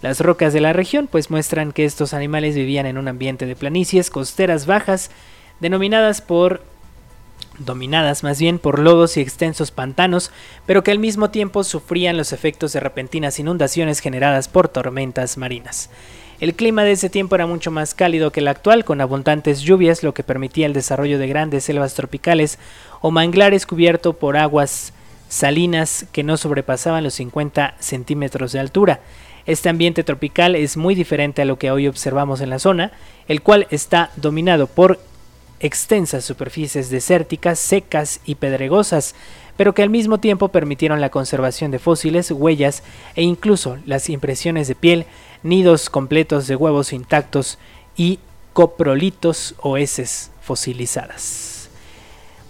Las 0.00 0.20
rocas 0.20 0.52
de 0.52 0.60
la 0.60 0.72
región 0.72 1.08
pues 1.08 1.30
muestran 1.30 1.72
que 1.72 1.84
estos 1.84 2.14
animales 2.14 2.54
vivían 2.54 2.86
en 2.86 2.96
un 2.96 3.08
ambiente 3.08 3.46
de 3.46 3.56
planicies 3.56 4.10
costeras 4.10 4.66
bajas, 4.66 5.10
denominadas 5.58 6.20
por 6.20 6.62
dominadas 7.58 8.22
más 8.22 8.38
bien 8.38 8.60
por 8.60 8.78
lodos 8.78 9.16
y 9.16 9.20
extensos 9.20 9.72
pantanos, 9.72 10.30
pero 10.64 10.84
que 10.84 10.92
al 10.92 11.00
mismo 11.00 11.30
tiempo 11.30 11.64
sufrían 11.64 12.16
los 12.16 12.32
efectos 12.32 12.72
de 12.72 12.78
repentinas 12.78 13.40
inundaciones 13.40 13.98
generadas 13.98 14.46
por 14.46 14.68
tormentas 14.68 15.36
marinas. 15.36 15.90
El 16.40 16.54
clima 16.54 16.84
de 16.84 16.92
ese 16.92 17.10
tiempo 17.10 17.34
era 17.34 17.46
mucho 17.46 17.72
más 17.72 17.94
cálido 17.94 18.30
que 18.30 18.38
el 18.38 18.46
actual, 18.46 18.84
con 18.84 19.00
abundantes 19.00 19.60
lluvias, 19.60 20.04
lo 20.04 20.14
que 20.14 20.22
permitía 20.22 20.66
el 20.66 20.72
desarrollo 20.72 21.18
de 21.18 21.26
grandes 21.26 21.64
selvas 21.64 21.94
tropicales 21.94 22.60
o 23.00 23.10
manglares 23.10 23.66
cubiertos 23.66 24.14
por 24.14 24.36
aguas 24.36 24.92
salinas 25.28 26.06
que 26.12 26.22
no 26.22 26.36
sobrepasaban 26.36 27.02
los 27.02 27.14
50 27.14 27.74
centímetros 27.80 28.52
de 28.52 28.60
altura. 28.60 29.00
Este 29.46 29.68
ambiente 29.68 30.04
tropical 30.04 30.54
es 30.54 30.76
muy 30.76 30.94
diferente 30.94 31.42
a 31.42 31.44
lo 31.44 31.58
que 31.58 31.72
hoy 31.72 31.88
observamos 31.88 32.40
en 32.40 32.50
la 32.50 32.60
zona, 32.60 32.92
el 33.26 33.42
cual 33.42 33.66
está 33.70 34.12
dominado 34.14 34.68
por 34.68 35.00
extensas 35.58 36.24
superficies 36.24 36.88
desérticas, 36.88 37.58
secas 37.58 38.20
y 38.24 38.36
pedregosas, 38.36 39.16
pero 39.56 39.74
que 39.74 39.82
al 39.82 39.90
mismo 39.90 40.18
tiempo 40.18 40.48
permitieron 40.48 41.00
la 41.00 41.10
conservación 41.10 41.72
de 41.72 41.80
fósiles, 41.80 42.30
huellas 42.30 42.84
e 43.16 43.22
incluso 43.22 43.78
las 43.86 44.08
impresiones 44.08 44.68
de 44.68 44.76
piel 44.76 45.06
nidos 45.42 45.90
completos 45.90 46.46
de 46.46 46.56
huevos 46.56 46.92
intactos 46.92 47.58
y 47.96 48.18
coprolitos 48.52 49.54
o 49.60 49.76
heces 49.76 50.30
fosilizadas. 50.40 51.68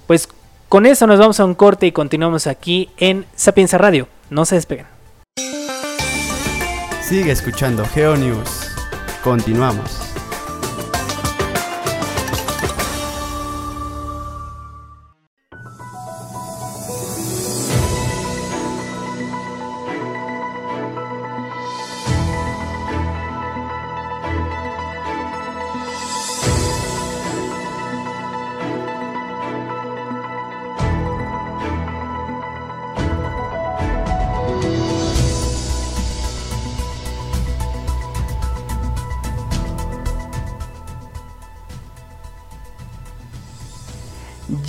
Pues 0.06 0.28
con 0.68 0.86
eso 0.86 1.06
nos 1.06 1.18
vamos 1.18 1.40
a 1.40 1.44
un 1.44 1.54
corte 1.54 1.86
y 1.86 1.92
continuamos 1.92 2.46
aquí 2.46 2.90
en 2.96 3.26
Sapienza 3.34 3.78
Radio. 3.78 4.08
No 4.30 4.44
se 4.44 4.54
despeguen. 4.54 4.86
Sigue 7.02 7.30
escuchando 7.30 7.86
GeoNews. 7.86 8.70
Continuamos. 9.24 10.07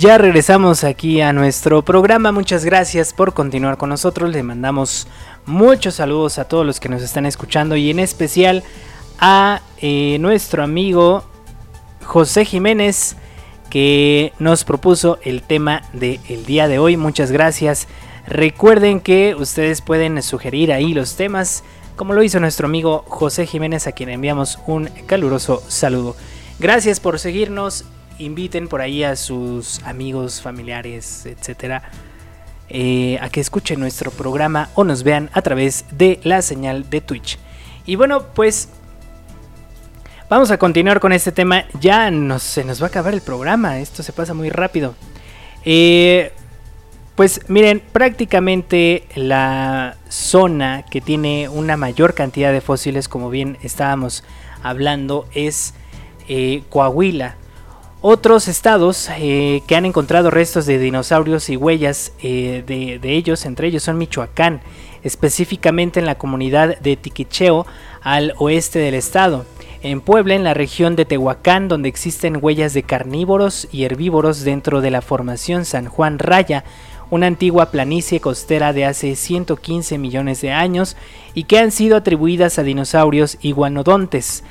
Ya 0.00 0.16
regresamos 0.16 0.82
aquí 0.82 1.20
a 1.20 1.34
nuestro 1.34 1.82
programa. 1.82 2.32
Muchas 2.32 2.64
gracias 2.64 3.12
por 3.12 3.34
continuar 3.34 3.76
con 3.76 3.90
nosotros. 3.90 4.30
Le 4.30 4.42
mandamos 4.42 5.06
muchos 5.44 5.96
saludos 5.96 6.38
a 6.38 6.46
todos 6.46 6.64
los 6.64 6.80
que 6.80 6.88
nos 6.88 7.02
están 7.02 7.26
escuchando 7.26 7.76
y 7.76 7.90
en 7.90 7.98
especial 7.98 8.64
a 9.18 9.60
eh, 9.76 10.16
nuestro 10.18 10.62
amigo 10.62 11.22
José 12.02 12.46
Jiménez 12.46 13.16
que 13.68 14.32
nos 14.38 14.64
propuso 14.64 15.18
el 15.22 15.42
tema 15.42 15.82
del 15.92 16.46
día 16.46 16.66
de 16.66 16.78
hoy. 16.78 16.96
Muchas 16.96 17.30
gracias. 17.30 17.86
Recuerden 18.26 19.00
que 19.00 19.34
ustedes 19.38 19.82
pueden 19.82 20.22
sugerir 20.22 20.72
ahí 20.72 20.94
los 20.94 21.16
temas 21.16 21.62
como 21.96 22.14
lo 22.14 22.22
hizo 22.22 22.40
nuestro 22.40 22.68
amigo 22.68 23.04
José 23.06 23.46
Jiménez 23.46 23.86
a 23.86 23.92
quien 23.92 24.08
enviamos 24.08 24.60
un 24.66 24.86
caluroso 25.04 25.62
saludo. 25.68 26.16
Gracias 26.58 27.00
por 27.00 27.18
seguirnos 27.18 27.84
inviten 28.20 28.68
por 28.68 28.80
ahí 28.80 29.02
a 29.02 29.16
sus 29.16 29.82
amigos, 29.82 30.40
familiares, 30.40 31.26
etcétera, 31.26 31.82
eh, 32.68 33.18
a 33.20 33.28
que 33.28 33.40
escuchen 33.40 33.80
nuestro 33.80 34.10
programa 34.10 34.70
o 34.74 34.84
nos 34.84 35.02
vean 35.02 35.30
a 35.32 35.42
través 35.42 35.84
de 35.90 36.20
la 36.22 36.42
señal 36.42 36.88
de 36.88 37.00
Twitch. 37.00 37.38
Y 37.86 37.96
bueno, 37.96 38.26
pues 38.34 38.68
vamos 40.28 40.50
a 40.50 40.58
continuar 40.58 41.00
con 41.00 41.12
este 41.12 41.32
tema. 41.32 41.64
Ya 41.80 42.10
se 42.38 42.64
nos 42.64 42.80
va 42.80 42.86
a 42.86 42.88
acabar 42.88 43.14
el 43.14 43.22
programa, 43.22 43.80
esto 43.80 44.02
se 44.02 44.12
pasa 44.12 44.34
muy 44.34 44.50
rápido. 44.50 44.94
Eh, 45.64 46.32
pues 47.16 47.42
miren, 47.48 47.80
prácticamente 47.80 49.04
la 49.14 49.96
zona 50.08 50.84
que 50.90 51.00
tiene 51.00 51.48
una 51.48 51.76
mayor 51.76 52.14
cantidad 52.14 52.52
de 52.52 52.60
fósiles, 52.60 53.08
como 53.08 53.30
bien 53.30 53.58
estábamos 53.62 54.24
hablando, 54.62 55.26
es 55.34 55.74
eh, 56.28 56.62
Coahuila. 56.70 57.36
Otros 58.02 58.48
estados 58.48 59.10
eh, 59.18 59.62
que 59.66 59.76
han 59.76 59.84
encontrado 59.84 60.30
restos 60.30 60.64
de 60.64 60.78
dinosaurios 60.78 61.50
y 61.50 61.56
huellas 61.58 62.12
eh, 62.22 62.64
de, 62.66 63.14
ellos, 63.14 63.44
entre 63.44 63.68
ellos 63.68 63.82
son 63.82 63.98
Michoacán, 63.98 64.62
específicamente 65.02 66.00
en 66.00 66.06
la 66.06 66.14
comunidad 66.14 66.78
de 66.78 66.96
Tiquicheo, 66.96 67.66
al 68.00 68.32
oeste 68.38 68.78
del 68.78 68.94
estado. 68.94 69.44
En 69.82 70.00
Puebla, 70.00 70.34
en 70.34 70.44
la 70.44 70.54
región 70.54 70.96
de 70.96 71.04
Tehuacán, 71.04 71.68
donde 71.68 71.90
existen 71.90 72.38
huellas 72.40 72.72
de 72.72 72.84
carnívoros 72.84 73.68
y 73.70 73.84
herbívoros 73.84 74.44
dentro 74.44 74.80
de 74.80 74.90
la 74.90 75.02
formación 75.02 75.66
San 75.66 75.84
Juan 75.84 76.18
Raya, 76.18 76.64
una 77.10 77.26
antigua 77.26 77.70
planicie 77.70 78.18
costera 78.18 78.72
de 78.72 78.86
hace 78.86 79.14
115 79.14 79.98
millones 79.98 80.40
de 80.40 80.52
años 80.52 80.96
y 81.34 81.44
que 81.44 81.58
han 81.58 81.70
sido 81.70 81.98
atribuidas 81.98 82.58
a 82.58 82.62
dinosaurios 82.62 83.36
iguanodontes. 83.42 84.42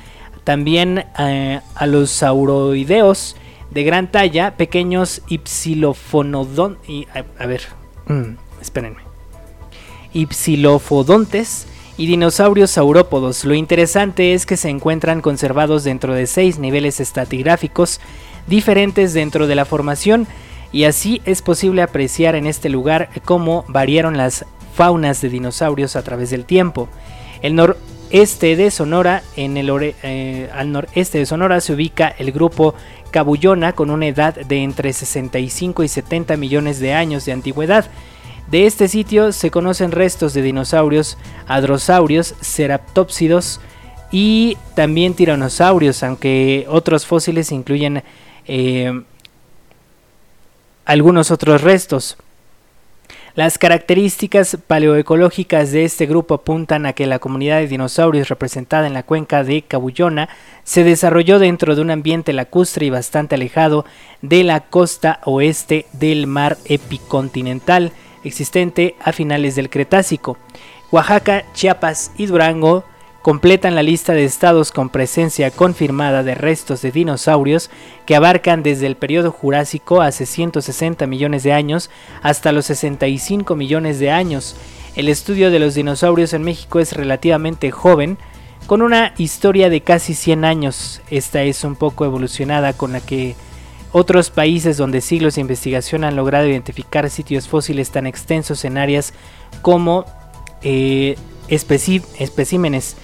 También 0.44 1.04
eh, 1.18 1.60
a 1.74 1.86
los 1.86 2.10
sauroideos 2.10 3.36
de 3.70 3.82
gran 3.84 4.10
talla, 4.10 4.56
pequeños 4.56 5.22
ipsilofonodon... 5.28 6.78
Y, 6.86 7.06
a, 7.38 7.46
ver, 7.46 7.62
mm, 8.06 8.36
espérenme. 8.60 9.02
Ipsilofodontes 10.12 11.66
y 11.96 12.06
dinosaurios 12.06 12.70
saurópodos. 12.70 13.44
Lo 13.44 13.54
interesante 13.54 14.32
es 14.34 14.46
que 14.46 14.56
se 14.56 14.70
encuentran 14.70 15.20
conservados 15.20 15.84
dentro 15.84 16.14
de 16.14 16.26
seis 16.26 16.58
niveles 16.58 16.98
estratigráficos 16.98 18.00
diferentes 18.46 19.12
dentro 19.12 19.46
de 19.46 19.54
la 19.54 19.64
formación 19.64 20.26
y 20.72 20.84
así 20.84 21.20
es 21.24 21.42
posible 21.42 21.82
apreciar 21.82 22.34
en 22.34 22.46
este 22.46 22.68
lugar 22.68 23.10
cómo 23.24 23.64
variaron 23.68 24.16
las 24.16 24.46
faunas 24.74 25.20
de 25.20 25.28
dinosaurios 25.28 25.96
a 25.96 26.02
través 26.02 26.30
del 26.30 26.44
tiempo. 26.44 26.88
El 27.42 27.54
noreste 27.54 28.56
de 28.56 28.70
Sonora, 28.70 29.22
en 29.36 29.56
el 29.56 29.70
eh, 30.02 30.48
al 30.54 30.72
noreste 30.72 31.18
de 31.18 31.26
Sonora 31.26 31.60
se 31.60 31.72
ubica 31.72 32.08
el 32.08 32.32
grupo 32.32 32.74
Cabullona 33.10 33.72
con 33.72 33.90
una 33.90 34.06
edad 34.06 34.34
de 34.34 34.62
entre 34.62 34.92
65 34.92 35.82
y 35.82 35.88
70 35.88 36.36
millones 36.36 36.80
de 36.80 36.94
años 36.94 37.24
de 37.24 37.32
antigüedad. 37.32 37.86
De 38.50 38.66
este 38.66 38.88
sitio 38.88 39.32
se 39.32 39.50
conocen 39.50 39.92
restos 39.92 40.34
de 40.34 40.42
dinosaurios, 40.42 41.18
hadrosaurios, 41.46 42.34
ceraptópsidos 42.40 43.60
y 44.10 44.56
también 44.74 45.14
tiranosaurios, 45.14 46.02
aunque 46.02 46.66
otros 46.68 47.06
fósiles 47.06 47.52
incluyen 47.52 48.02
eh, 48.46 49.02
algunos 50.84 51.30
otros 51.30 51.62
restos. 51.62 52.16
Las 53.40 53.56
características 53.56 54.58
paleoecológicas 54.66 55.72
de 55.72 55.84
este 55.86 56.04
grupo 56.04 56.34
apuntan 56.34 56.84
a 56.84 56.92
que 56.92 57.06
la 57.06 57.20
comunidad 57.20 57.60
de 57.60 57.68
dinosaurios 57.68 58.28
representada 58.28 58.86
en 58.86 58.92
la 58.92 59.02
cuenca 59.02 59.44
de 59.44 59.62
Cabullona 59.62 60.28
se 60.62 60.84
desarrolló 60.84 61.38
dentro 61.38 61.74
de 61.74 61.80
un 61.80 61.90
ambiente 61.90 62.34
lacustre 62.34 62.84
y 62.84 62.90
bastante 62.90 63.36
alejado 63.36 63.86
de 64.20 64.44
la 64.44 64.60
costa 64.60 65.20
oeste 65.24 65.86
del 65.94 66.26
mar 66.26 66.58
epicontinental 66.66 67.92
existente 68.24 68.94
a 69.02 69.10
finales 69.12 69.54
del 69.54 69.70
Cretácico. 69.70 70.36
Oaxaca, 70.90 71.44
Chiapas 71.54 72.12
y 72.18 72.26
Durango 72.26 72.84
completan 73.22 73.74
la 73.74 73.82
lista 73.82 74.14
de 74.14 74.24
estados 74.24 74.72
con 74.72 74.88
presencia 74.88 75.50
confirmada 75.50 76.22
de 76.22 76.34
restos 76.34 76.82
de 76.82 76.90
dinosaurios 76.90 77.70
que 78.06 78.16
abarcan 78.16 78.62
desde 78.62 78.86
el 78.86 78.96
periodo 78.96 79.30
Jurásico 79.30 80.00
hace 80.00 80.26
160 80.26 81.06
millones 81.06 81.42
de 81.42 81.52
años 81.52 81.90
hasta 82.22 82.52
los 82.52 82.66
65 82.66 83.56
millones 83.56 83.98
de 83.98 84.10
años. 84.10 84.56
El 84.96 85.08
estudio 85.08 85.50
de 85.50 85.58
los 85.58 85.74
dinosaurios 85.74 86.32
en 86.32 86.42
México 86.42 86.80
es 86.80 86.94
relativamente 86.94 87.70
joven, 87.70 88.18
con 88.66 88.82
una 88.82 89.14
historia 89.18 89.68
de 89.68 89.82
casi 89.82 90.14
100 90.14 90.44
años. 90.44 91.02
Esta 91.10 91.42
es 91.42 91.64
un 91.64 91.76
poco 91.76 92.04
evolucionada 92.04 92.72
con 92.72 92.92
la 92.92 93.00
que 93.00 93.34
otros 93.92 94.30
países 94.30 94.76
donde 94.76 95.00
siglos 95.00 95.34
de 95.34 95.40
investigación 95.40 96.04
han 96.04 96.16
logrado 96.16 96.46
identificar 96.46 97.10
sitios 97.10 97.48
fósiles 97.48 97.90
tan 97.90 98.06
extensos 98.06 98.64
en 98.64 98.78
áreas 98.78 99.12
como 99.62 100.04
eh, 100.62 101.16
especímenes 101.48 102.96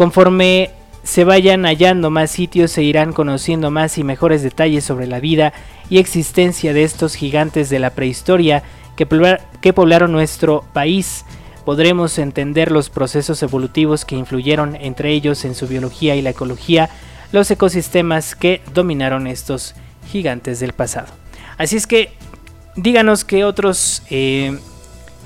Conforme 0.00 0.70
se 1.02 1.24
vayan 1.24 1.66
hallando 1.66 2.08
más 2.08 2.30
sitios 2.30 2.70
se 2.70 2.82
irán 2.82 3.12
conociendo 3.12 3.70
más 3.70 3.98
y 3.98 4.02
mejores 4.02 4.42
detalles 4.42 4.82
sobre 4.82 5.06
la 5.06 5.20
vida 5.20 5.52
y 5.90 5.98
existencia 5.98 6.72
de 6.72 6.84
estos 6.84 7.14
gigantes 7.16 7.68
de 7.68 7.80
la 7.80 7.90
prehistoria 7.90 8.62
que, 8.96 9.04
poblaron 9.74 10.10
nuestro 10.10 10.64
país. 10.72 11.26
Podremos 11.66 12.18
entender 12.18 12.72
los 12.72 12.88
procesos 12.88 13.42
evolutivos 13.42 14.06
que 14.06 14.16
influyeron 14.16 14.74
entre 14.74 15.12
ellos 15.12 15.44
en 15.44 15.54
su 15.54 15.68
biología 15.68 16.16
y 16.16 16.22
la 16.22 16.30
ecología, 16.30 16.88
los 17.30 17.50
ecosistemas 17.50 18.34
que 18.34 18.62
dominaron 18.72 19.26
estos 19.26 19.74
gigantes 20.10 20.60
del 20.60 20.72
pasado. 20.72 21.08
Así 21.58 21.76
es 21.76 21.86
que 21.86 22.14
díganos 22.74 23.26
qué 23.26 23.44
otros 23.44 24.02
eh, 24.08 24.58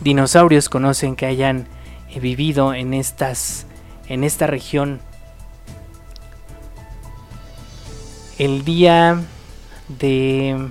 dinosaurios 0.02 0.68
conocen 0.68 1.14
que 1.14 1.26
hayan 1.26 1.68
eh, 2.10 2.18
vivido 2.18 2.74
en 2.74 2.92
estas 2.92 3.68
en 4.08 4.24
esta 4.24 4.46
región 4.46 5.00
el 8.38 8.64
día 8.64 9.20
de... 9.88 10.68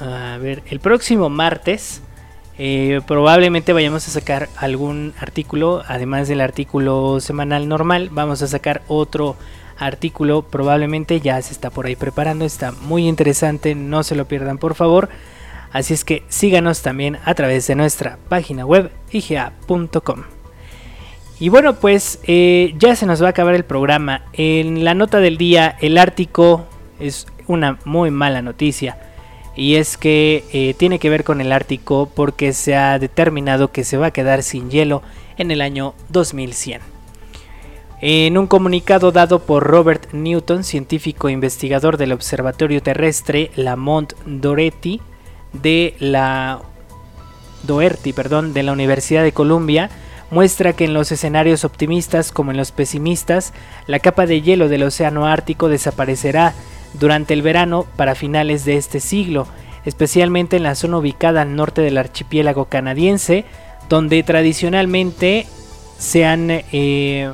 A 0.00 0.38
ver, 0.38 0.62
el 0.66 0.80
próximo 0.80 1.30
martes 1.30 2.02
eh, 2.58 3.00
probablemente 3.06 3.72
vayamos 3.72 4.06
a 4.08 4.10
sacar 4.10 4.48
algún 4.56 5.14
artículo, 5.18 5.82
además 5.86 6.28
del 6.28 6.40
artículo 6.40 7.20
semanal 7.20 7.68
normal, 7.68 8.10
vamos 8.12 8.42
a 8.42 8.48
sacar 8.48 8.82
otro 8.88 9.36
artículo, 9.78 10.42
probablemente 10.42 11.20
ya 11.20 11.40
se 11.42 11.52
está 11.52 11.70
por 11.70 11.86
ahí 11.86 11.96
preparando, 11.96 12.44
está 12.44 12.72
muy 12.72 13.08
interesante, 13.08 13.74
no 13.74 14.02
se 14.02 14.16
lo 14.16 14.26
pierdan 14.26 14.58
por 14.58 14.74
favor. 14.74 15.08
Así 15.72 15.94
es 15.94 16.04
que 16.04 16.22
síganos 16.28 16.82
también 16.82 17.18
a 17.24 17.34
través 17.34 17.66
de 17.66 17.74
nuestra 17.74 18.18
página 18.28 18.64
web 18.64 18.92
iga.com. 19.10 20.33
Y 21.40 21.48
bueno, 21.48 21.74
pues 21.74 22.20
eh, 22.24 22.74
ya 22.78 22.94
se 22.94 23.06
nos 23.06 23.22
va 23.22 23.28
a 23.28 23.30
acabar 23.30 23.54
el 23.54 23.64
programa. 23.64 24.22
En 24.32 24.84
la 24.84 24.94
nota 24.94 25.18
del 25.18 25.36
día, 25.36 25.76
el 25.80 25.98
Ártico 25.98 26.66
es 27.00 27.26
una 27.46 27.78
muy 27.84 28.10
mala 28.10 28.40
noticia. 28.42 28.98
Y 29.56 29.76
es 29.76 29.96
que 29.96 30.44
eh, 30.52 30.74
tiene 30.74 30.98
que 30.98 31.10
ver 31.10 31.24
con 31.24 31.40
el 31.40 31.52
Ártico 31.52 32.10
porque 32.14 32.52
se 32.52 32.76
ha 32.76 32.98
determinado 32.98 33.70
que 33.70 33.84
se 33.84 33.96
va 33.96 34.06
a 34.06 34.10
quedar 34.12 34.42
sin 34.42 34.70
hielo 34.70 35.02
en 35.36 35.50
el 35.50 35.60
año 35.60 35.94
2100. 36.10 36.80
En 38.00 38.36
un 38.36 38.46
comunicado 38.46 39.12
dado 39.12 39.40
por 39.40 39.64
Robert 39.64 40.12
Newton, 40.12 40.64
científico 40.64 41.28
investigador 41.28 41.96
del 41.96 42.12
Observatorio 42.12 42.82
Terrestre 42.82 43.50
Lamont 43.56 44.12
Doherty 44.26 45.00
de 45.52 45.94
la 46.00 46.60
Doherty, 47.62 48.12
perdón, 48.12 48.52
de 48.52 48.62
la 48.62 48.72
Universidad 48.72 49.22
de 49.22 49.32
Columbia, 49.32 49.88
muestra 50.34 50.72
que 50.72 50.84
en 50.84 50.94
los 50.94 51.12
escenarios 51.12 51.64
optimistas 51.64 52.32
como 52.32 52.50
en 52.50 52.56
los 52.56 52.72
pesimistas, 52.72 53.54
la 53.86 54.00
capa 54.00 54.26
de 54.26 54.42
hielo 54.42 54.68
del 54.68 54.82
Océano 54.82 55.26
Ártico 55.26 55.68
desaparecerá 55.68 56.54
durante 56.92 57.34
el 57.34 57.42
verano 57.42 57.86
para 57.96 58.16
finales 58.16 58.64
de 58.64 58.76
este 58.76 58.98
siglo, 58.98 59.46
especialmente 59.84 60.56
en 60.56 60.64
la 60.64 60.74
zona 60.74 60.98
ubicada 60.98 61.42
al 61.42 61.54
norte 61.54 61.82
del 61.82 61.98
archipiélago 61.98 62.64
canadiense, 62.64 63.44
donde 63.88 64.24
tradicionalmente 64.24 65.46
se, 65.98 66.24
han, 66.24 66.50
eh, 66.50 67.30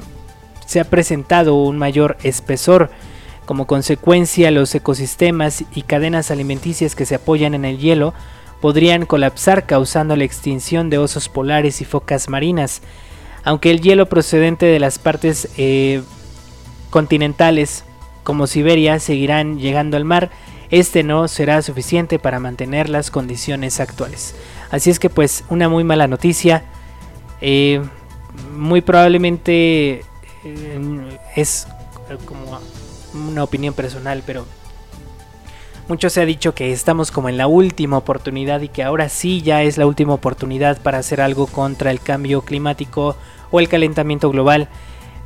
se 0.66 0.80
ha 0.80 0.84
presentado 0.84 1.54
un 1.54 1.78
mayor 1.78 2.18
espesor. 2.22 2.90
Como 3.46 3.66
consecuencia, 3.66 4.50
los 4.50 4.74
ecosistemas 4.74 5.64
y 5.74 5.82
cadenas 5.82 6.30
alimenticias 6.30 6.94
que 6.94 7.06
se 7.06 7.14
apoyan 7.14 7.54
en 7.54 7.64
el 7.64 7.78
hielo 7.78 8.12
podrían 8.60 9.06
colapsar 9.06 9.66
causando 9.66 10.16
la 10.16 10.24
extinción 10.24 10.90
de 10.90 10.98
osos 10.98 11.28
polares 11.28 11.80
y 11.80 11.84
focas 11.84 12.28
marinas. 12.28 12.82
Aunque 13.42 13.70
el 13.70 13.80
hielo 13.80 14.06
procedente 14.06 14.66
de 14.66 14.78
las 14.78 14.98
partes 14.98 15.48
eh, 15.56 16.02
continentales 16.90 17.84
como 18.22 18.46
Siberia 18.46 18.98
seguirán 18.98 19.58
llegando 19.58 19.96
al 19.96 20.04
mar, 20.04 20.30
este 20.70 21.02
no 21.02 21.26
será 21.26 21.62
suficiente 21.62 22.18
para 22.18 22.38
mantener 22.38 22.88
las 22.88 23.10
condiciones 23.10 23.80
actuales. 23.80 24.34
Así 24.70 24.90
es 24.90 24.98
que 24.98 25.10
pues 25.10 25.44
una 25.48 25.68
muy 25.68 25.84
mala 25.84 26.06
noticia. 26.06 26.64
Eh, 27.40 27.82
muy 28.56 28.80
probablemente 28.82 30.04
eh, 30.44 31.18
es 31.34 31.66
como 32.26 32.60
una 33.14 33.42
opinión 33.42 33.74
personal, 33.74 34.22
pero 34.24 34.46
mucho 35.90 36.08
se 36.08 36.20
ha 36.20 36.24
dicho 36.24 36.54
que 36.54 36.70
estamos 36.70 37.10
como 37.10 37.28
en 37.28 37.36
la 37.36 37.48
última 37.48 37.98
oportunidad 37.98 38.60
y 38.60 38.68
que 38.68 38.84
ahora 38.84 39.08
sí 39.08 39.42
ya 39.42 39.64
es 39.64 39.76
la 39.76 39.86
última 39.86 40.14
oportunidad 40.14 40.80
para 40.80 40.98
hacer 40.98 41.20
algo 41.20 41.48
contra 41.48 41.90
el 41.90 42.00
cambio 42.00 42.42
climático 42.42 43.16
o 43.50 43.58
el 43.58 43.68
calentamiento 43.68 44.30
global. 44.30 44.68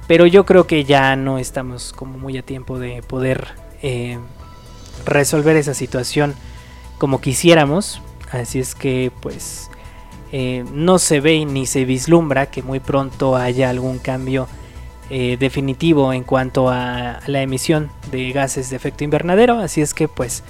Pero 0.06 0.24
yo 0.24 0.46
creo 0.46 0.66
que 0.66 0.84
ya 0.84 1.16
no 1.16 1.36
estamos 1.36 1.92
como 1.92 2.16
muy 2.16 2.38
a 2.38 2.42
tiempo 2.42 2.78
de 2.78 3.02
poder 3.02 3.48
eh, 3.82 4.18
resolver 5.04 5.54
esa 5.56 5.74
situación 5.74 6.34
como 6.96 7.20
quisiéramos. 7.20 8.00
Así 8.32 8.58
es 8.58 8.74
que 8.74 9.12
pues 9.20 9.70
eh, 10.32 10.64
no 10.72 10.98
se 10.98 11.20
ve 11.20 11.44
ni 11.44 11.66
se 11.66 11.84
vislumbra 11.84 12.46
que 12.46 12.62
muy 12.62 12.80
pronto 12.80 13.36
haya 13.36 13.68
algún 13.68 13.98
cambio 13.98 14.48
eh, 15.10 15.36
definitivo 15.38 16.12
en 16.12 16.24
cuanto 16.24 16.70
a 16.70 17.20
la 17.26 17.42
emisión 17.42 17.90
de 18.10 18.32
gases 18.32 18.70
de 18.70 18.76
efecto 18.76 19.04
invernadero. 19.04 19.58
Así 19.58 19.82
es 19.82 19.94
que 19.94 20.08
pues 20.08 20.42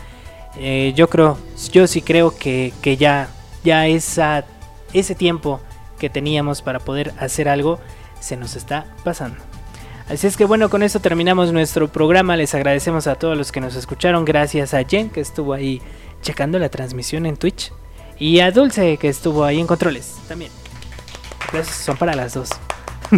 eh, 0.56 0.92
yo 0.94 1.08
creo, 1.08 1.38
yo 1.72 1.86
sí 1.86 2.02
creo 2.02 2.36
que, 2.36 2.72
ya, 2.98 3.28
ya 3.64 3.86
esa, 3.86 4.44
ese 4.92 5.14
tiempo 5.14 5.60
que 5.98 6.08
teníamos 6.08 6.62
para 6.62 6.78
poder 6.78 7.12
hacer 7.18 7.48
algo 7.48 7.80
se 8.20 8.36
nos 8.36 8.56
está 8.56 8.86
pasando. 9.02 9.38
Así 10.08 10.26
es 10.26 10.36
que 10.36 10.44
bueno, 10.44 10.68
con 10.68 10.82
esto 10.82 11.00
terminamos 11.00 11.52
nuestro 11.52 11.88
programa. 11.88 12.36
Les 12.36 12.54
agradecemos 12.54 13.06
a 13.06 13.14
todos 13.14 13.36
los 13.36 13.52
que 13.52 13.60
nos 13.60 13.74
escucharon. 13.74 14.24
Gracias 14.24 14.74
a 14.74 14.84
Jen 14.84 15.10
que 15.10 15.20
estuvo 15.20 15.54
ahí 15.54 15.80
checando 16.22 16.58
la 16.58 16.68
transmisión 16.68 17.26
en 17.26 17.36
Twitch. 17.36 17.72
Y 18.18 18.40
a 18.40 18.50
Dulce 18.50 18.96
que 18.98 19.08
estuvo 19.08 19.44
ahí 19.44 19.58
en 19.58 19.66
controles 19.66 20.14
también. 20.28 20.52
Son 21.84 21.96
para 21.96 22.14
las 22.14 22.34
dos. 22.34 22.50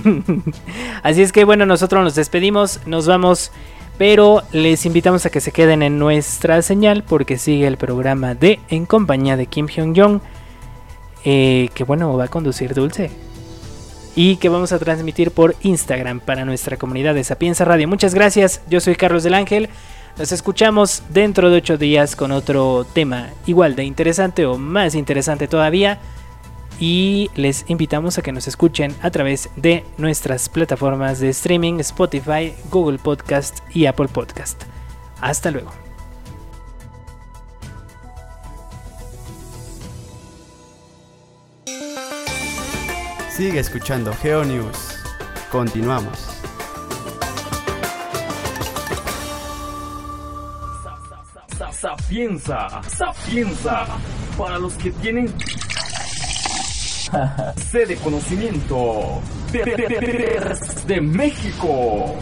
Así 1.03 1.23
es 1.23 1.33
que 1.33 1.45
bueno, 1.45 1.67
nosotros 1.67 2.03
nos 2.03 2.15
despedimos, 2.15 2.81
nos 2.87 3.07
vamos, 3.07 3.51
pero 3.99 4.43
les 4.53 4.87
invitamos 4.87 5.27
a 5.27 5.31
que 5.31 5.41
se 5.41 5.53
queden 5.53 5.83
en 5.83 5.99
nuestra 5.99 6.63
señal 6.63 7.05
porque 7.05 7.39
sigue 7.39 7.67
el 7.67 7.77
programa 7.77 8.35
de 8.35 8.61
En 8.69 8.87
compañía 8.87 9.37
de 9.37 9.47
Kim 9.47 9.67
Hyun 9.69 9.95
Jong, 9.95 10.21
eh, 11.25 11.71
que 11.75 11.85
bueno, 11.85 12.17
va 12.17 12.25
a 12.25 12.29
conducir 12.29 12.75
Dulce. 12.75 13.11
Y 14.15 14.37
que 14.37 14.49
vamos 14.49 14.73
a 14.73 14.79
transmitir 14.79 15.31
por 15.31 15.55
Instagram 15.61 16.21
para 16.21 16.47
nuestra 16.47 16.79
comunidad 16.79 17.15
de 17.15 17.23
Sapienza 17.23 17.67
Radio. 17.67 17.87
Muchas 17.87 18.15
gracias, 18.15 18.63
yo 18.69 18.81
soy 18.81 18.97
Carlos 18.97 19.25
del 19.25 19.35
Ángel. 19.35 19.69
Nos 20.17 20.33
escuchamos 20.33 21.03
dentro 21.11 21.51
de 21.51 21.59
ocho 21.59 21.77
días 21.77 22.17
con 22.17 22.33
otro 22.33 22.87
tema 22.91 23.29
igual 23.45 23.77
de 23.77 23.85
interesante 23.85 24.47
o 24.47 24.57
más 24.57 24.95
interesante 24.95 25.47
todavía 25.47 26.01
y 26.79 27.31
les 27.35 27.65
invitamos 27.69 28.19
a 28.19 28.23
que 28.23 28.33
nos 28.33 28.49
escuchen 28.49 28.95
a 29.03 29.11
través 29.11 29.49
de 29.57 29.85
nuestras 29.99 30.49
plataformas 30.49 31.21
de 31.21 31.31
streaming 31.31 31.81
Spotify, 31.81 32.55
Google 32.71 32.99
Podcast 32.99 33.59
y 33.75 33.87
Apple 33.87 34.09
Podcast. 34.09 34.65
Hasta 35.21 35.51
luego. 35.51 35.73
Sigue 43.31 43.59
escuchando 43.59 44.15
GeoNews. 44.15 44.97
Continuamos. 45.53 46.37
Sapienza, 51.71 52.83
sapienza, 52.89 53.87
para 54.39 54.59
los 54.59 54.73
que 54.75 54.91
tienen 54.91 55.33
Sé 57.71 57.87
de 57.87 57.97
conocimiento 57.97 59.21
de, 59.53 59.65
de, 59.65 59.77
de, 59.77 60.85
de 60.87 61.01
México. 61.01 62.17